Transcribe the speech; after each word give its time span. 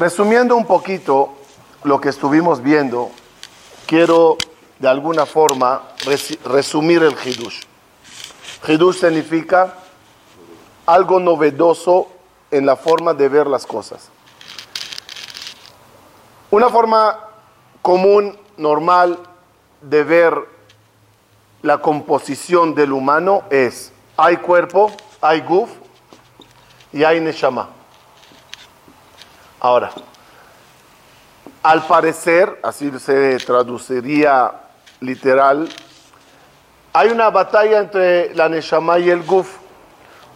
Resumiendo 0.00 0.56
un 0.56 0.64
poquito 0.64 1.34
lo 1.84 2.00
que 2.00 2.08
estuvimos 2.08 2.62
viendo, 2.62 3.10
quiero 3.84 4.38
de 4.78 4.88
alguna 4.88 5.26
forma 5.26 5.82
resumir 6.46 7.02
el 7.02 7.12
Hidush. 7.12 7.64
Hidush 8.66 9.00
significa 9.00 9.74
algo 10.86 11.20
novedoso 11.20 12.08
en 12.50 12.64
la 12.64 12.76
forma 12.76 13.12
de 13.12 13.28
ver 13.28 13.46
las 13.46 13.66
cosas. 13.66 14.08
Una 16.50 16.70
forma 16.70 17.18
común, 17.82 18.38
normal, 18.56 19.18
de 19.82 20.02
ver 20.02 20.34
la 21.60 21.82
composición 21.82 22.74
del 22.74 22.92
humano 22.92 23.42
es, 23.50 23.92
hay 24.16 24.38
cuerpo, 24.38 24.90
hay 25.20 25.42
guf 25.42 25.68
y 26.90 27.04
hay 27.04 27.20
neshama. 27.20 27.79
Ahora, 29.60 29.90
al 31.62 31.86
parecer, 31.86 32.58
así 32.62 32.90
se 32.98 33.36
traduciría 33.38 34.52
literal, 35.00 35.68
hay 36.94 37.10
una 37.10 37.28
batalla 37.30 37.78
entre 37.78 38.34
la 38.34 38.48
neshama 38.48 38.98
y 38.98 39.10
el 39.10 39.22
guf. 39.22 39.58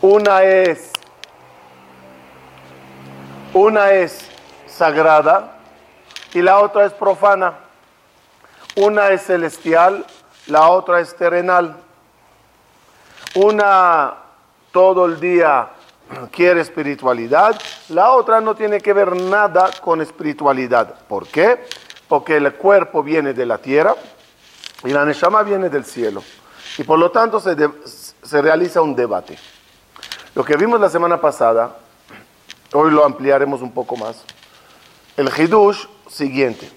Una 0.02 0.42
es, 0.42 0.92
una 3.55 3.91
es 3.92 4.28
sagrada 4.66 5.56
y 6.34 6.42
la 6.42 6.61
otra 6.61 6.84
es 6.84 6.92
profana. 6.92 7.55
Una 8.77 9.09
es 9.09 9.22
celestial, 9.22 10.05
la 10.47 10.69
otra 10.69 11.00
es 11.00 11.16
terrenal. 11.16 11.77
Una 13.34 14.14
todo 14.70 15.06
el 15.06 15.19
día 15.19 15.70
quiere 16.31 16.61
espiritualidad, 16.61 17.61
la 17.89 18.12
otra 18.12 18.41
no 18.41 18.55
tiene 18.55 18.81
que 18.81 18.93
ver 18.93 19.17
nada 19.17 19.70
con 19.83 20.01
espiritualidad. 20.01 20.95
¿Por 21.06 21.27
qué? 21.29 21.65
Porque 22.09 22.37
el 22.37 22.53
cuerpo 22.55 23.03
viene 23.03 23.33
de 23.33 23.47
la 23.47 23.59
tierra 23.59 23.95
y 24.84 24.91
la 24.91 25.05
neshama 25.05 25.43
viene 25.43 25.69
del 25.69 25.84
cielo. 25.84 26.23
Y 26.79 26.84
por 26.84 26.98
lo 26.98 27.11
tanto 27.11 27.41
se, 27.41 27.56
se 28.23 28.43
realiza 28.43 28.83
un 28.83 28.95
debate. 28.95 29.39
Lo 30.34 30.45
que 30.45 30.56
vimos 30.56 30.81
la 30.81 30.91
semana 30.91 31.21
pasada, 31.21 31.77
hoy 32.73 32.91
lo 32.91 33.05
ampliaremos 33.05 33.62
un 33.62 33.73
poco 33.73 33.97
más. 33.97 34.25
El 35.17 35.28
hidush 35.28 35.87
siguiente. 36.09 36.71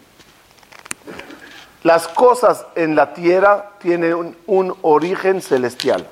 Las 1.84 2.08
cosas 2.08 2.66
en 2.76 2.96
la 2.96 3.14
tierra 3.14 3.72
tienen 3.80 4.36
un, 4.46 4.78
origen 4.82 5.42
celestial. 5.42 6.08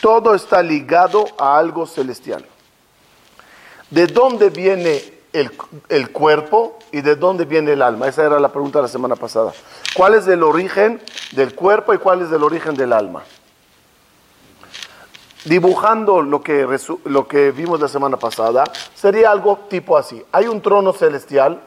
Todo 0.00 0.34
está 0.34 0.62
ligado 0.62 1.26
a 1.38 1.58
algo 1.58 1.86
celestial. 1.86 2.44
¿De 3.90 4.06
dónde 4.06 4.50
viene 4.50 5.02
el, 5.32 5.50
el, 5.88 6.10
cuerpo 6.10 6.78
y 6.92 7.00
de 7.00 7.16
dónde 7.16 7.44
viene 7.44 7.72
el 7.72 7.82
alma? 7.82 8.08
Esa 8.08 8.24
era 8.24 8.38
la 8.38 8.48
pregunta 8.50 8.78
de 8.78 8.82
la 8.82 8.88
semana 8.88 9.16
pasada. 9.16 9.52
¿Cuál 9.94 10.14
es 10.14 10.26
el 10.28 10.42
origen 10.42 11.02
del 11.32 11.54
cuerpo 11.54 11.92
y 11.92 11.98
cuál 11.98 12.22
es 12.22 12.30
el 12.32 12.42
origen 12.42 12.74
del 12.74 12.92
alma? 12.92 13.24
Dibujando 15.44 16.22
lo 16.22 16.42
que, 16.42 16.66
lo 17.04 17.26
que 17.26 17.50
vimos 17.50 17.80
la 17.80 17.88
semana 17.88 18.16
pasada, 18.16 18.64
sería 18.94 19.30
algo 19.30 19.58
tipo 19.68 19.96
así. 19.96 20.22
Hay 20.32 20.46
un 20.46 20.60
trono 20.60 20.92
celestial 20.92 21.60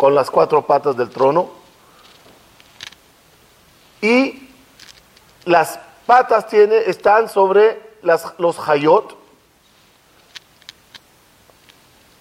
con 0.00 0.14
las 0.14 0.30
cuatro 0.30 0.66
patas 0.66 0.96
del 0.96 1.10
trono. 1.10 1.50
Y 4.00 4.48
las 5.44 5.78
patas 6.10 6.48
tiene, 6.48 6.76
están 6.90 7.28
sobre 7.28 7.80
las, 8.02 8.34
los 8.38 8.58
hayot, 8.68 9.16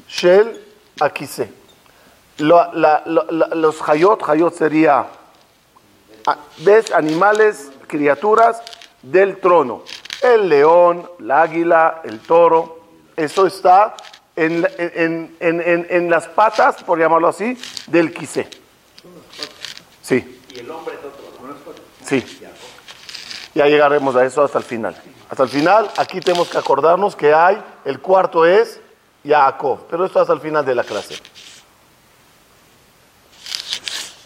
shel, 0.07 0.63
akise. 0.99 1.51
los 2.37 3.89
hayot, 3.89 4.21
hayot 4.29 4.53
sería, 4.53 5.07
ves, 6.59 6.91
animales, 6.91 7.71
criaturas 7.87 8.61
del 9.01 9.39
trono. 9.39 9.81
El 10.21 10.49
león, 10.49 11.09
la 11.17 11.41
águila, 11.41 12.01
el 12.03 12.19
toro, 12.19 12.81
eso 13.15 13.47
está 13.47 13.95
en, 14.35 16.09
las 16.11 16.27
patas, 16.27 16.83
por 16.83 16.99
llamarlo 16.99 17.27
así, 17.27 17.57
del 17.87 18.13
quise. 18.13 18.47
Sí. 20.03 20.41
¿Y 20.53 20.59
el 20.59 20.69
hombre 20.69 20.93
es 20.93 20.99
otro? 21.03 21.73
Sí. 22.05 22.23
Ya 23.53 23.65
llegaremos 23.65 24.15
a 24.15 24.25
eso 24.25 24.43
hasta 24.43 24.57
el 24.59 24.63
final. 24.63 24.95
Hasta 25.29 25.43
el 25.43 25.49
final, 25.49 25.89
aquí 25.97 26.19
tenemos 26.19 26.49
que 26.49 26.57
acordarnos 26.57 27.15
que 27.15 27.33
hay, 27.33 27.61
el 27.85 27.99
cuarto 27.99 28.45
es 28.45 28.79
Jacob, 29.25 29.85
pero 29.89 30.05
esto 30.05 30.19
hasta 30.19 30.33
el 30.33 30.39
final 30.39 30.65
de 30.65 30.75
la 30.75 30.83
clase. 30.83 31.19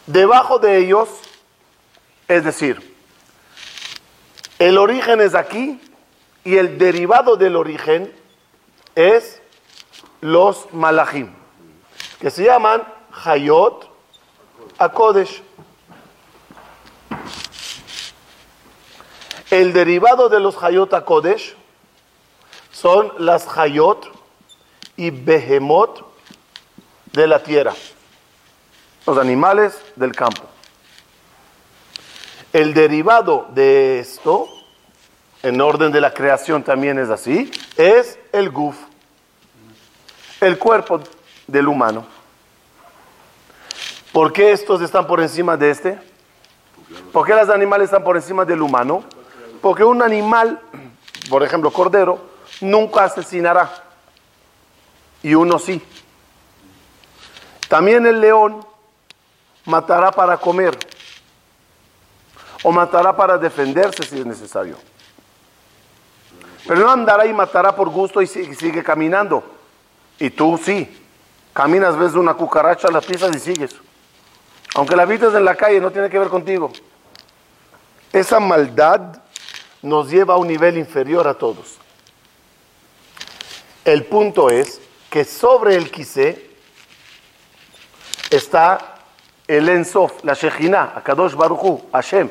Debajo 0.06 0.60
de 0.60 0.78
ellos, 0.80 1.10
es 2.28 2.44
decir, 2.44 2.96
el 4.60 4.78
origen 4.78 5.22
es 5.22 5.36
aquí 5.36 5.80
y 6.44 6.58
el 6.58 6.78
derivado 6.78 7.36
del 7.38 7.56
origen 7.56 8.14
es 8.96 9.42
los 10.22 10.74
malachim, 10.74 11.34
que 12.20 12.30
se 12.30 12.44
llaman 12.44 12.84
Hayot 13.26 13.90
Akodesh. 14.78 15.42
El 19.54 19.72
derivado 19.72 20.30
de 20.30 20.40
los 20.40 20.64
Hayot 20.64 20.92
Akodesh 20.96 21.54
son 22.72 23.14
las 23.20 23.48
Hayot 23.56 24.12
y 24.98 25.12
Behemot 25.12 26.04
de 27.12 27.28
la 27.28 27.44
tierra, 27.44 27.76
los 29.06 29.16
animales 29.16 29.80
del 29.96 30.16
campo. 30.16 30.42
El 32.52 32.74
derivado 32.74 33.46
de 33.54 34.00
esto, 34.00 34.48
en 35.44 35.62
orden 35.62 35.92
de 35.92 36.02
la 36.02 36.16
creación 36.16 36.64
también 36.64 36.98
es 36.98 37.12
así, 37.12 37.52
es 37.78 38.18
el 38.32 38.50
Guf 38.50 38.76
el 40.42 40.58
cuerpo 40.58 41.00
del 41.46 41.68
humano. 41.68 42.08
¿Por 44.12 44.34
qué 44.34 44.52
estos 44.52 44.82
están 44.82 45.06
por 45.06 45.22
encima 45.22 45.56
de 45.58 45.70
este? 45.70 46.00
¿Por 47.12 47.28
qué 47.28 47.36
los 47.36 47.50
animales 47.50 47.86
están 47.86 48.04
por 48.04 48.16
encima 48.16 48.46
del 48.46 48.60
humano? 48.60 49.04
Porque 49.64 49.86
un 49.86 50.02
animal, 50.02 50.60
por 51.30 51.42
ejemplo, 51.42 51.72
cordero, 51.72 52.20
nunca 52.60 53.06
asesinará. 53.06 53.72
Y 55.22 55.36
uno 55.36 55.58
sí. 55.58 55.82
También 57.70 58.06
el 58.06 58.20
león 58.20 58.68
matará 59.64 60.12
para 60.12 60.36
comer. 60.36 60.78
O 62.64 62.74
matará 62.74 63.16
para 63.16 63.38
defenderse 63.38 64.04
si 64.04 64.20
es 64.20 64.26
necesario. 64.26 64.76
Pero 66.68 66.82
no 66.82 66.92
andará 66.92 67.26
y 67.26 67.32
matará 67.32 67.74
por 67.74 67.88
gusto 67.88 68.22
y 68.22 68.28
sigue 68.28 68.84
caminando. 68.84 69.46
Y 70.20 70.30
tú 70.30 70.60
sí, 70.62 71.06
caminas, 71.54 71.98
ves 71.98 72.16
una 72.16 72.34
cucaracha, 72.34 72.90
la 72.92 73.00
pisas 73.00 73.34
y 73.34 73.40
sigues. 73.40 73.74
Aunque 74.76 74.98
la 74.98 75.06
vistas 75.06 75.34
en 75.36 75.46
la 75.46 75.56
calle, 75.56 75.80
no 75.80 75.90
tiene 75.90 76.10
que 76.10 76.20
ver 76.20 76.28
contigo. 76.28 76.70
Esa 78.12 78.42
maldad 78.42 79.23
nos 79.84 80.10
lleva 80.10 80.34
a 80.34 80.38
un 80.38 80.48
nivel 80.48 80.78
inferior 80.78 81.28
a 81.28 81.36
todos. 81.36 81.78
El 83.86 84.06
punto 84.06 84.50
es 84.50 84.82
que 85.10 85.26
sobre 85.26 85.76
el 85.76 85.92
quise 85.92 86.50
está 88.32 88.96
el 89.48 89.70
Ensof, 89.70 90.24
la 90.24 90.34
Shejina, 90.34 90.94
Akadosh 90.96 91.36
Baruchu, 91.36 91.84
Hashem. 91.92 92.30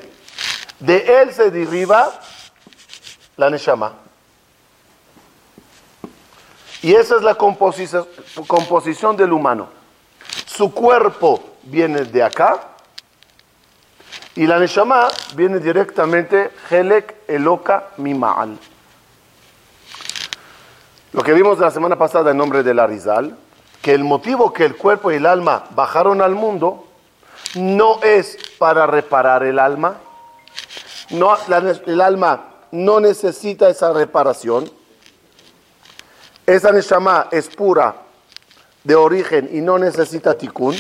De 0.81 1.23
él 1.23 1.33
se 1.33 1.51
deriva 1.51 2.21
la 3.37 3.51
Neshama. 3.51 3.93
Y 6.81 6.95
esa 6.95 7.17
es 7.17 7.23
la 7.23 7.37
composición, 7.37 9.17
del 9.17 9.33
humano. 9.33 9.69
Su 10.47 10.73
cuerpo 10.73 11.41
viene 11.63 12.05
de 12.05 12.23
acá 12.23 12.72
y 14.35 14.47
la 14.47 14.59
Neshama 14.59 15.09
viene 15.35 15.59
directamente 15.59 16.51
Helek 16.71 17.29
Eloka 17.29 17.89
Mima'al. 17.99 18.59
Lo 21.13 21.23
que 21.23 21.35
vimos 21.35 21.59
la 21.59 21.71
semana 21.71 21.97
pasada 21.97 22.31
en 22.31 22.39
nombre 22.39 22.63
de 22.63 22.73
la 22.73 22.87
Rizal, 22.87 23.37
que 23.83 23.93
el 23.93 24.05
motivo 24.05 24.53
que 24.53 24.65
el 24.65 24.77
cuerpo 24.77 25.13
y 25.13 25.17
el 25.17 25.27
alma 25.27 25.65
bajaron 25.71 26.23
al 26.23 26.35
mundo 26.35 26.87
no 27.57 28.01
es 28.03 28.39
para 28.59 28.87
reparar 28.87 29.43
el 29.43 29.59
alma, 29.59 29.97
no, 31.11 31.37
el 31.87 32.01
alma 32.01 32.45
no 32.71 33.01
necesita 33.01 33.69
esa 33.69 33.93
reparación, 33.93 34.71
esa 36.47 36.73
Neshama 36.73 37.29
es 37.31 37.49
pura 37.49 37.97
de 38.83 38.95
origen 38.95 39.51
y 39.53 39.61
no 39.61 39.79
necesita 39.79 40.39
tikkun. 40.39 40.75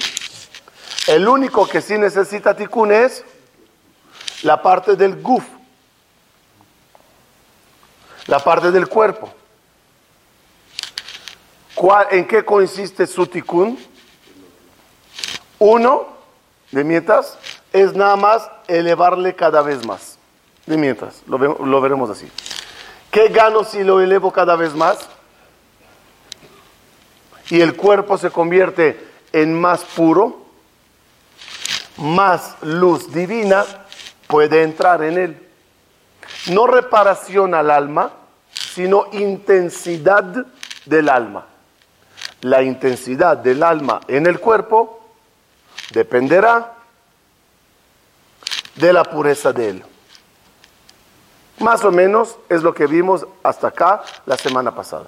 El 1.06 1.28
único 1.28 1.66
que 1.66 1.82
sí 1.82 1.98
necesita 1.98 2.56
tikkun 2.56 2.92
es 2.92 3.24
la 4.42 4.60
parte 4.60 4.96
del 4.96 5.20
guf, 5.22 5.44
la 8.26 8.38
parte 8.38 8.70
del 8.70 8.88
cuerpo. 8.88 9.32
¿Cuál- 11.74 12.08
¿En 12.10 12.26
qué 12.26 12.44
consiste 12.44 13.06
su 13.06 13.26
tikkun? 13.26 13.78
Uno, 15.58 16.06
de 16.70 16.84
mientras, 16.84 17.38
es 17.72 17.94
nada 17.94 18.16
más 18.16 18.50
elevarle 18.68 19.34
cada 19.34 19.62
vez 19.62 19.84
más. 19.86 20.18
De 20.66 20.76
mientras, 20.76 21.22
lo, 21.26 21.38
lo 21.38 21.80
veremos 21.80 22.10
así. 22.10 22.30
¿Qué 23.10 23.28
gano 23.28 23.64
si 23.64 23.82
lo 23.82 24.00
elevo 24.00 24.32
cada 24.32 24.56
vez 24.56 24.74
más? 24.74 24.98
Y 27.50 27.60
el 27.60 27.76
cuerpo 27.76 28.16
se 28.16 28.30
convierte 28.30 29.08
en 29.32 29.58
más 29.60 29.82
puro, 29.84 30.46
más 31.96 32.56
luz 32.62 33.12
divina 33.12 33.64
puede 34.26 34.62
entrar 34.62 35.02
en 35.02 35.18
él. 35.18 35.48
No 36.50 36.66
reparación 36.66 37.54
al 37.54 37.70
alma, 37.70 38.12
sino 38.52 39.06
intensidad 39.12 40.46
del 40.84 41.08
alma. 41.08 41.46
La 42.40 42.62
intensidad 42.62 43.36
del 43.36 43.62
alma 43.62 44.00
en 44.08 44.26
el 44.26 44.40
cuerpo 44.40 45.00
dependerá 45.92 46.74
de 48.76 48.92
la 48.92 49.04
pureza 49.04 49.52
de 49.52 49.68
él. 49.68 49.84
Más 51.58 51.84
o 51.84 51.92
menos 51.92 52.36
es 52.48 52.62
lo 52.62 52.74
que 52.74 52.86
vimos 52.86 53.26
hasta 53.42 53.68
acá 53.68 54.02
la 54.26 54.36
semana 54.36 54.74
pasada. 54.74 55.06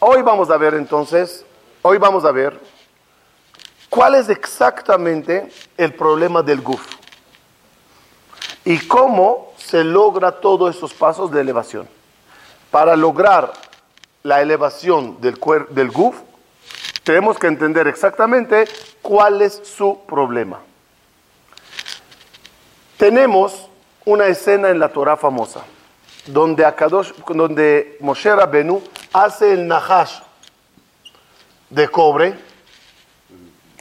Hoy 0.00 0.22
vamos 0.22 0.50
a 0.50 0.56
ver 0.56 0.74
entonces, 0.74 1.44
hoy 1.82 1.98
vamos 1.98 2.24
a 2.24 2.32
ver 2.32 2.58
cuál 3.88 4.14
es 4.14 4.28
exactamente 4.28 5.52
el 5.76 5.94
problema 5.94 6.42
del 6.42 6.60
guf 6.60 6.98
y 8.68 8.78
cómo 8.86 9.54
se 9.56 9.82
logra 9.82 10.30
todos 10.30 10.76
esos 10.76 10.92
pasos 10.92 11.30
de 11.30 11.40
elevación. 11.40 11.88
Para 12.70 12.96
lograr 12.96 13.50
la 14.22 14.42
elevación 14.42 15.18
del, 15.22 15.40
del 15.70 15.90
guf, 15.90 16.16
tenemos 17.02 17.38
que 17.38 17.46
entender 17.46 17.88
exactamente 17.88 18.66
cuál 19.00 19.40
es 19.40 19.54
su 19.64 20.00
problema. 20.06 20.60
Tenemos 22.98 23.70
una 24.04 24.26
escena 24.26 24.68
en 24.68 24.78
la 24.78 24.90
Torah 24.90 25.16
famosa, 25.16 25.62
donde, 26.26 26.66
Akadosh, 26.66 27.12
donde 27.28 27.96
Moshe 28.00 28.34
Rabbenu 28.34 28.82
hace 29.14 29.54
el 29.54 29.66
nahash 29.66 30.18
de 31.70 31.88
cobre, 31.88 32.38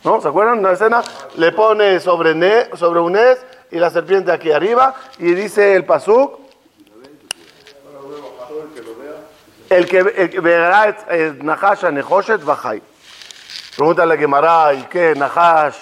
¿no? 0.06 0.22
¿Se 0.22 0.30
acuerdan? 0.30 0.60
Una 0.60 0.72
escena, 0.72 1.04
le 1.36 1.52
pone 1.52 2.00
sobre, 2.00 2.34
ne- 2.34 2.70
sobre 2.78 3.02
un 3.02 3.18
es 3.18 3.38
y 3.72 3.78
la 3.78 3.90
serpiente 3.90 4.32
aquí 4.32 4.52
arriba, 4.52 4.96
y 5.20 5.34
dice 5.34 5.76
el 5.76 5.86
pasuk, 5.86 6.40
el 9.70 9.86
que, 9.86 9.98
el 10.00 10.30
que 10.30 10.40
verá 10.40 11.06
el 11.10 11.46
nahash 11.46 11.86
a 11.86 11.92
nehoshet 11.92 12.44
bajai. 12.44 12.82
Pregunta 13.76 14.06
la 14.06 14.18
Gemara, 14.18 14.74
¿y 14.74 14.84
qué? 14.84 15.14
Nahash 15.16 15.76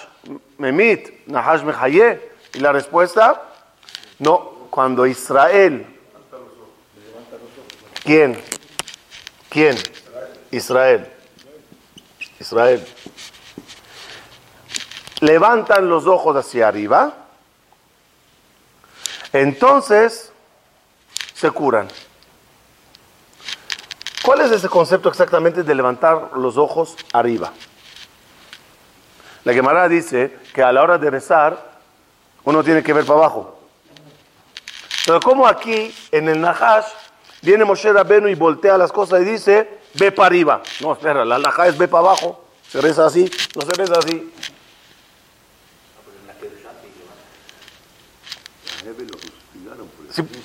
memit, 0.58 1.26
Nahash 1.26 1.62
mehaye. 1.62 2.32
Y 2.52 2.58
la 2.58 2.72
respuesta, 2.72 3.42
no, 4.18 4.68
cuando 4.70 5.06
Israel, 5.06 5.86
¿quién? 8.04 8.40
¿Quién? 9.48 9.76
Israel. 10.50 11.06
Israel. 12.40 12.86
Levantan 15.20 15.88
los 15.88 16.06
ojos 16.06 16.36
hacia 16.36 16.68
arriba, 16.68 17.25
entonces 19.32 20.32
se 21.34 21.50
curan. 21.50 21.88
¿Cuál 24.22 24.40
es 24.40 24.50
ese 24.50 24.68
concepto 24.68 25.08
exactamente 25.08 25.62
de 25.62 25.74
levantar 25.74 26.30
los 26.36 26.56
ojos 26.56 26.96
arriba? 27.12 27.52
La 29.44 29.52
Gemara 29.52 29.88
dice 29.88 30.36
que 30.52 30.62
a 30.62 30.72
la 30.72 30.82
hora 30.82 30.98
de 30.98 31.08
rezar 31.10 31.76
uno 32.42 32.64
tiene 32.64 32.82
que 32.82 32.92
ver 32.92 33.04
para 33.04 33.20
abajo. 33.20 33.60
Pero 35.04 35.20
como 35.20 35.46
aquí 35.46 35.94
en 36.10 36.28
el 36.28 36.40
Nahash 36.40 36.86
viene 37.42 37.64
Moshe 37.64 37.92
Rabenu 37.92 38.26
y 38.26 38.34
voltea 38.34 38.76
las 38.76 38.90
cosas 38.90 39.22
y 39.22 39.24
dice 39.24 39.78
ve 39.94 40.10
para 40.10 40.26
arriba. 40.26 40.62
No, 40.80 40.92
espera, 40.92 41.24
la 41.24 41.38
Nahash 41.38 41.68
es 41.68 41.78
ve 41.78 41.86
para 41.86 42.08
abajo. 42.08 42.44
Se 42.68 42.80
reza 42.80 43.06
así, 43.06 43.30
no 43.54 43.62
se 43.62 43.72
reza 43.74 43.98
así. 43.98 44.32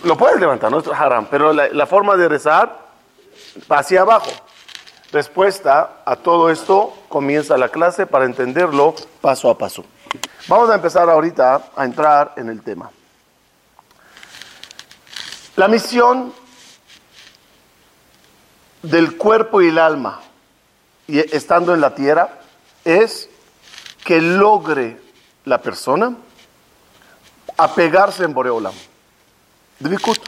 Lo 0.03 0.17
puedes 0.17 0.39
levantar, 0.39 0.71
no 0.71 0.79
es 0.79 0.87
haram, 0.87 1.27
pero 1.29 1.53
la, 1.53 1.85
forma 1.85 2.15
de 2.17 2.27
rezar 2.27 2.91
hacia 3.69 4.01
abajo. 4.01 4.31
Respuesta 5.11 6.01
a 6.05 6.15
todo 6.15 6.49
esto 6.49 6.93
comienza 7.09 7.57
la 7.57 7.69
clase 7.69 8.05
para 8.05 8.25
entenderlo 8.25 8.95
paso 9.19 9.49
a 9.49 9.57
paso. 9.57 9.83
Vamos 10.47 10.69
a 10.69 10.75
empezar 10.75 11.09
ahorita 11.09 11.71
a 11.75 11.85
entrar 11.85 12.33
en 12.37 12.49
el 12.49 12.61
tema. 12.61 12.89
La 15.55 15.67
misión 15.67 16.33
del 18.81 19.17
cuerpo 19.17 19.61
y 19.61 19.67
el 19.67 19.77
alma, 19.77 20.21
y 21.07 21.19
estando 21.19 21.73
en 21.73 21.81
la 21.81 21.93
tierra, 21.93 22.39
es 22.83 23.29
que 24.03 24.21
logre 24.21 24.99
la 25.45 25.61
persona 25.61 26.15
apegarse 27.63 28.23
en 28.23 28.33
Boreolam. 28.33 28.73
Dvikut. 29.79 30.19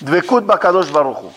Dvekut 0.00 0.44
Bakadosh 0.44 0.90
Baruchu. 0.90 1.30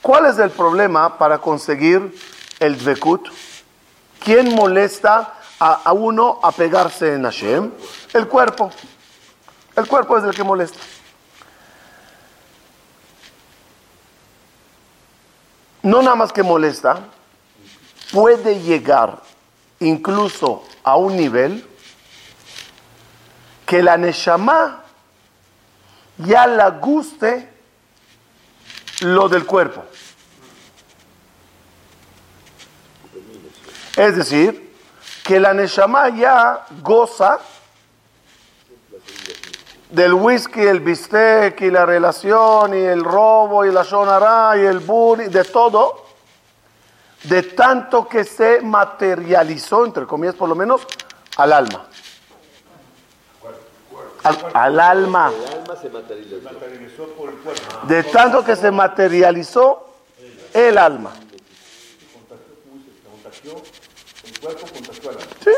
¿Cuál 0.00 0.26
es 0.26 0.38
el 0.38 0.50
problema 0.50 1.18
para 1.18 1.38
conseguir 1.38 2.14
el 2.58 2.76
Dvekut? 2.76 3.28
¿Quién 4.24 4.54
molesta 4.54 5.34
a, 5.60 5.72
a 5.84 5.92
uno 5.92 6.40
a 6.42 6.50
pegarse 6.50 7.14
en 7.14 7.22
Hashem? 7.22 7.70
El 8.12 8.26
cuerpo. 8.26 8.70
El 9.76 9.86
cuerpo 9.86 10.18
es 10.18 10.24
el 10.24 10.34
que 10.34 10.42
molesta. 10.42 10.78
No 15.82 16.02
nada 16.02 16.16
más 16.16 16.32
que 16.32 16.42
molesta, 16.42 17.00
puede 18.12 18.60
llegar 18.60 19.20
incluso 19.80 20.64
a 20.84 20.96
un 20.96 21.16
nivel 21.16 21.68
que 23.72 23.82
la 23.82 23.96
Neshama 23.96 24.82
ya 26.18 26.46
la 26.46 26.72
guste 26.72 27.48
lo 29.00 29.30
del 29.30 29.46
cuerpo. 29.46 29.82
Es 33.96 34.14
decir, 34.14 34.76
que 35.24 35.40
la 35.40 35.54
Neshama 35.54 36.10
ya 36.10 36.66
goza 36.82 37.38
del 39.88 40.12
whisky, 40.12 40.60
el 40.60 40.80
bistec 40.80 41.58
y 41.62 41.70
la 41.70 41.86
relación 41.86 42.74
y 42.74 42.80
el 42.82 43.02
robo 43.02 43.64
y 43.64 43.72
la 43.72 43.84
shonara 43.84 44.54
y 44.58 44.66
el 44.66 44.80
bullying, 44.80 45.30
de 45.30 45.44
todo, 45.44 46.08
de 47.22 47.42
tanto 47.42 48.06
que 48.06 48.24
se 48.24 48.60
materializó, 48.60 49.86
entre 49.86 50.06
comillas 50.06 50.34
por 50.34 50.50
lo 50.50 50.54
menos, 50.54 50.86
al 51.38 51.54
alma. 51.54 51.86
Al, 54.24 54.38
al 54.54 54.80
alma. 54.80 55.32
De 57.88 58.02
tanto 58.04 58.44
que 58.44 58.56
se 58.56 58.70
materializó 58.70 59.88
el 60.52 60.78
alma. 60.78 61.12
Sí. 65.42 65.50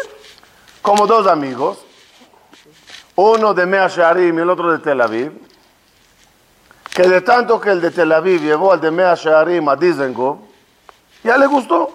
Como 0.81 1.07
dos 1.07 1.27
amigos, 1.27 1.79
uno 3.17 3.55
de 3.55 3.67
Mea 3.67 3.89
Shearim 3.89 4.39
y 4.39 4.43
el 4.43 4.51
otro 4.51 4.73
de 4.73 4.79
Tel 4.79 5.01
Aviv, 5.01 5.33
que 6.95 7.03
de 7.05 7.21
tanto 7.23 7.61
que 7.61 7.71
el 7.71 7.81
de 7.81 7.91
Tel 7.91 8.13
Aviv 8.13 8.43
llevó 8.43 8.73
al 8.73 8.81
de 8.81 8.91
Mea 8.91 9.15
Shearim 9.15 9.69
a 9.69 9.77
Dizengoff, 9.77 10.39
ya 11.23 11.39
le 11.39 11.47
gustó. 11.47 11.91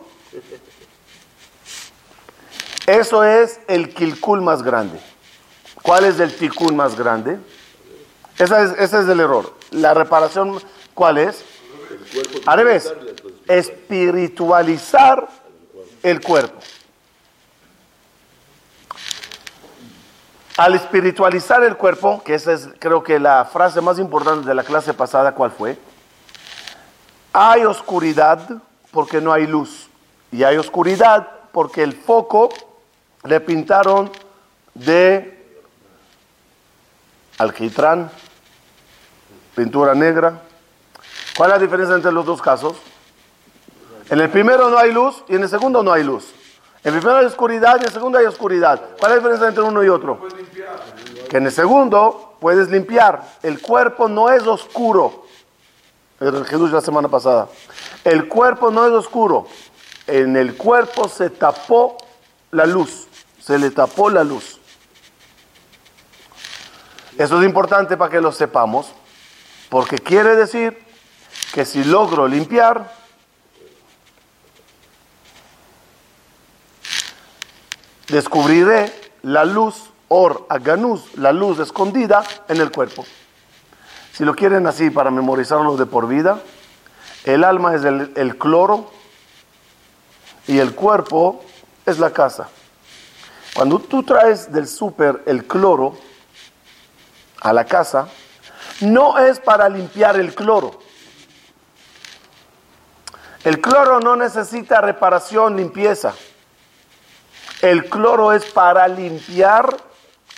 Eso 2.85 3.23
es 3.23 3.59
el 3.67 3.93
kilkul 3.93 4.41
más 4.41 4.63
grande. 4.63 4.99
¿Cuál 5.81 6.05
es 6.05 6.19
el 6.19 6.35
tikkun 6.35 6.75
más 6.75 6.95
grande? 6.97 7.39
Esa 8.37 8.63
es- 8.63 8.71
ese 8.77 9.01
es 9.01 9.07
el 9.07 9.19
error. 9.19 9.53
La 9.71 9.93
reparación, 9.93 10.61
¿cuál 10.93 11.17
es? 11.17 11.43
Al 12.45 12.57
revés, 12.59 12.93
espiritualizar 13.47 15.27
el 16.03 16.21
cuerpo. 16.21 16.59
Al 20.57 20.75
espiritualizar 20.75 21.63
el 21.63 21.77
cuerpo, 21.77 22.21
que 22.23 22.33
esa 22.33 22.51
es 22.51 22.67
creo 22.79 23.01
que 23.03 23.17
la 23.19 23.45
frase 23.45 23.79
más 23.79 23.97
importante 23.97 24.47
de 24.47 24.53
la 24.53 24.63
clase 24.63 24.93
pasada, 24.93 25.33
¿cuál 25.33 25.51
fue? 25.51 25.77
Hay 27.31 27.63
oscuridad 27.63 28.39
porque 28.91 29.21
no 29.21 29.31
hay 29.31 29.47
luz. 29.47 29.87
Y 30.31 30.43
hay 30.43 30.57
oscuridad 30.57 31.27
porque 31.53 31.81
el 31.83 31.93
foco 31.93 32.49
le 33.23 33.39
pintaron 33.39 34.11
de 34.73 35.38
alquitrán, 37.39 38.11
pintura 39.55 39.95
negra. 39.95 40.41
¿Cuál 41.35 41.51
es 41.51 41.57
la 41.57 41.63
diferencia 41.63 41.95
entre 41.95 42.11
los 42.11 42.25
dos 42.25 42.41
casos? 42.41 42.77
En 44.09 44.19
el 44.19 44.29
primero 44.29 44.69
no 44.69 44.77
hay 44.77 44.91
luz 44.91 45.23
y 45.27 45.35
en 45.35 45.43
el 45.43 45.49
segundo 45.49 45.81
no 45.81 45.91
hay 45.91 46.03
luz. 46.03 46.33
En 46.83 46.93
el 46.93 46.99
primero 46.99 47.19
hay 47.19 47.25
oscuridad 47.25 47.75
y 47.75 47.79
en 47.79 47.85
el 47.85 47.91
segundo 47.91 48.17
hay 48.17 48.25
oscuridad. 48.25 48.81
¿Cuál 48.99 49.11
es 49.11 49.15
la 49.15 49.15
diferencia 49.15 49.47
entre 49.47 49.63
uno 49.63 49.83
y 49.83 49.89
otro? 49.89 50.27
Que 51.29 51.37
en 51.37 51.45
el 51.45 51.51
segundo 51.51 52.35
puedes 52.39 52.69
limpiar. 52.69 53.23
El 53.41 53.61
cuerpo 53.61 54.07
no 54.07 54.29
es 54.29 54.43
oscuro. 54.43 55.25
El 56.19 56.45
Jesús 56.45 56.71
la 56.71 56.81
semana 56.81 57.07
pasada. 57.07 57.47
El 58.03 58.27
cuerpo 58.27 58.71
no 58.71 58.85
es 58.85 58.91
oscuro. 58.91 59.47
En 60.07 60.35
el 60.35 60.57
cuerpo 60.57 61.07
se 61.07 61.29
tapó 61.29 61.97
la 62.51 62.65
luz. 62.65 63.07
Se 63.39 63.57
le 63.57 63.71
tapó 63.71 64.09
la 64.09 64.23
luz. 64.23 64.58
Eso 67.19 67.37
es 67.41 67.45
importante 67.45 67.97
para 67.97 68.09
que 68.09 68.21
lo 68.21 68.31
sepamos. 68.31 68.93
Porque 69.67 69.97
quiere 69.97 70.37
decir 70.37 70.81
que 71.53 71.65
si 71.65 71.83
logro 71.83 72.25
limpiar, 72.29 72.95
descubriré 78.07 79.11
la 79.23 79.43
luz, 79.43 79.89
or 80.07 80.45
aganus, 80.47 81.13
la 81.17 81.33
luz 81.33 81.59
escondida 81.59 82.23
en 82.47 82.61
el 82.61 82.71
cuerpo. 82.71 83.05
Si 84.13 84.23
lo 84.23 84.33
quieren 84.33 84.65
así 84.65 84.89
para 84.89 85.11
memorizarlo 85.11 85.75
de 85.75 85.85
por 85.85 86.07
vida, 86.07 86.41
el 87.25 87.43
alma 87.43 87.75
es 87.75 87.83
el, 87.83 88.13
el 88.15 88.37
cloro 88.37 88.89
y 90.47 90.59
el 90.59 90.73
cuerpo 90.73 91.43
es 91.85 91.99
la 91.99 92.11
casa. 92.11 92.47
Cuando 93.53 93.77
tú 93.79 94.03
traes 94.03 94.53
del 94.53 94.69
súper 94.69 95.21
el 95.25 95.45
cloro 95.45 95.97
a 97.41 97.53
la 97.53 97.65
casa, 97.65 98.07
no 98.81 99.17
es 99.17 99.39
para 99.39 99.69
limpiar 99.69 100.19
el 100.19 100.33
cloro. 100.33 100.79
El 103.43 103.61
cloro 103.61 103.99
no 103.99 104.15
necesita 104.15 104.81
reparación, 104.81 105.55
limpieza. 105.55 106.13
El 107.61 107.89
cloro 107.89 108.33
es 108.33 108.45
para 108.45 108.87
limpiar 108.87 109.75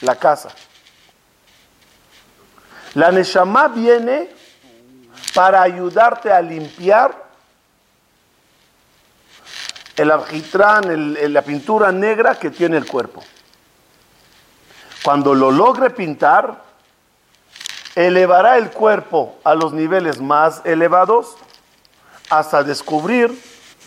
la 0.02 0.16
casa. 0.16 0.50
La 2.94 3.12
Neshama 3.12 3.70
viene 3.70 4.30
para 5.34 5.62
ayudarte 5.62 6.32
a 6.32 6.42
limpiar 6.42 7.32
el 9.96 10.12
alquitrán, 10.12 11.34
la 11.34 11.42
pintura 11.42 11.92
negra 11.92 12.36
que 12.36 12.50
tiene 12.50 12.78
el 12.78 12.86
cuerpo. 12.86 13.24
Cuando 15.04 15.34
lo 15.34 15.52
logre 15.52 15.90
pintar, 15.90 16.71
elevará 17.96 18.58
el 18.58 18.72
cuerpo 18.72 19.36
a 19.44 19.56
los 19.56 19.74
niveles 19.74 20.22
más 20.22 20.62
elevados 20.66 21.36
hasta 22.30 22.64
descubrir 22.64 23.38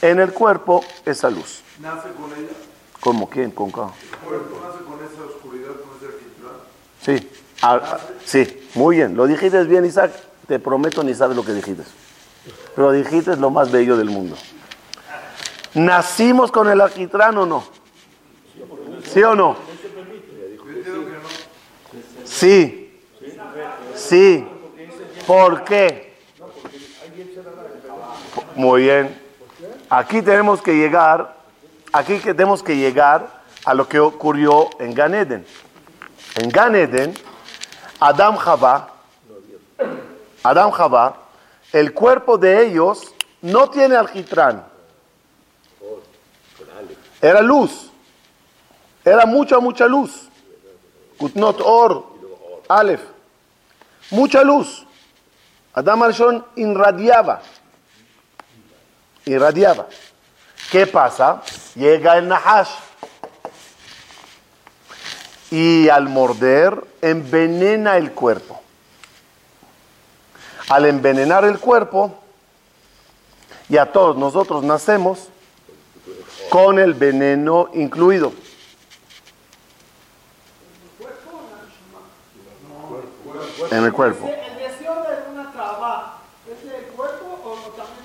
en 0.02 0.20
el 0.20 0.32
cuerpo 0.32 0.84
esa 1.06 1.30
luz. 1.30 1.62
¿Nace 1.80 2.08
con 2.12 2.30
ella? 2.32 2.52
¿Cómo? 3.00 3.28
¿Quién? 3.28 3.50
¿Con 3.50 3.72
qué? 3.72 3.80
¿El 3.80 4.18
cuerpo 4.18 4.60
nace 4.62 4.84
con 4.84 5.04
esa 5.04 5.24
oscuridad, 5.24 5.72
con 5.72 5.96
ese 5.96 6.06
alquitrán? 6.06 6.52
Sí. 7.00 7.30
Ah, 7.62 7.98
sí, 8.24 8.68
muy 8.74 8.96
bien. 8.96 9.16
Lo 9.16 9.26
dijiste 9.26 9.62
bien, 9.64 9.84
Isaac. 9.84 10.12
Te 10.46 10.58
prometo 10.58 11.02
ni 11.02 11.14
sabes 11.14 11.36
lo 11.36 11.44
que 11.44 11.52
dijiste. 11.52 11.84
Pero 12.76 12.92
dijiste 12.92 13.36
lo 13.36 13.50
más 13.50 13.72
bello 13.72 13.96
del 13.96 14.10
mundo. 14.10 14.36
¿Nacimos 15.72 16.52
con 16.52 16.68
el 16.68 16.80
alquitrán 16.80 17.38
o 17.38 17.46
no? 17.46 17.64
¿Sí 19.10 19.22
o 19.22 19.34
no? 19.34 19.56
Sí. 22.24 22.83
Sí. 24.14 24.46
¿Por 25.26 25.64
qué? 25.64 26.14
Muy 28.54 28.82
bien. 28.82 29.20
Aquí 29.90 30.22
tenemos 30.22 30.62
que 30.62 30.72
llegar, 30.72 31.34
aquí 31.92 32.20
tenemos 32.20 32.62
que 32.62 32.76
llegar 32.76 33.42
a 33.64 33.74
lo 33.74 33.88
que 33.88 33.98
ocurrió 33.98 34.70
en 34.78 34.94
Gan 34.94 35.16
Eden. 35.16 35.44
En 36.36 36.48
Gan 36.48 36.76
Eden, 36.76 37.12
Adam 37.98 38.36
Jabá, 38.36 38.90
Adam 40.44 40.70
Jabá, 40.70 41.16
el 41.72 41.92
cuerpo 41.92 42.38
de 42.38 42.66
ellos 42.68 43.12
no 43.42 43.68
tiene 43.68 43.96
alquitrán. 43.96 44.64
Era 47.20 47.42
luz. 47.42 47.90
Era 49.04 49.26
mucha, 49.26 49.58
mucha 49.58 49.88
luz. 49.88 50.28
Kutnot 51.18 51.60
Or, 51.64 52.04
Aleph. 52.68 53.13
Mucha 54.10 54.42
luz. 54.42 54.86
Adam 55.72 56.02
Arshon 56.02 56.44
irradiaba. 56.56 57.40
Irradiaba. 59.24 59.86
¿Qué 60.70 60.86
pasa? 60.86 61.42
Llega 61.74 62.18
el 62.18 62.28
Nahash. 62.28 62.70
Y 65.50 65.88
al 65.88 66.08
morder, 66.08 66.82
envenena 67.00 67.96
el 67.96 68.12
cuerpo. 68.12 68.60
Al 70.68 70.86
envenenar 70.86 71.44
el 71.44 71.58
cuerpo, 71.58 72.24
y 73.68 73.76
a 73.76 73.92
todos 73.92 74.16
nosotros 74.16 74.62
nacemos 74.62 75.28
con 76.50 76.78
el 76.78 76.94
veneno 76.94 77.70
incluido. 77.74 78.32
En 83.74 83.84
el 83.84 83.92
cuerpo. 83.92 84.28
¿El 84.28 84.58
deseo 84.58 84.94
de 84.94 85.32
una 85.32 85.50
traba 85.52 86.18
es 86.46 86.72
el 86.72 86.84
cuerpo 86.92 87.40
o 87.44 87.70
también 87.70 88.04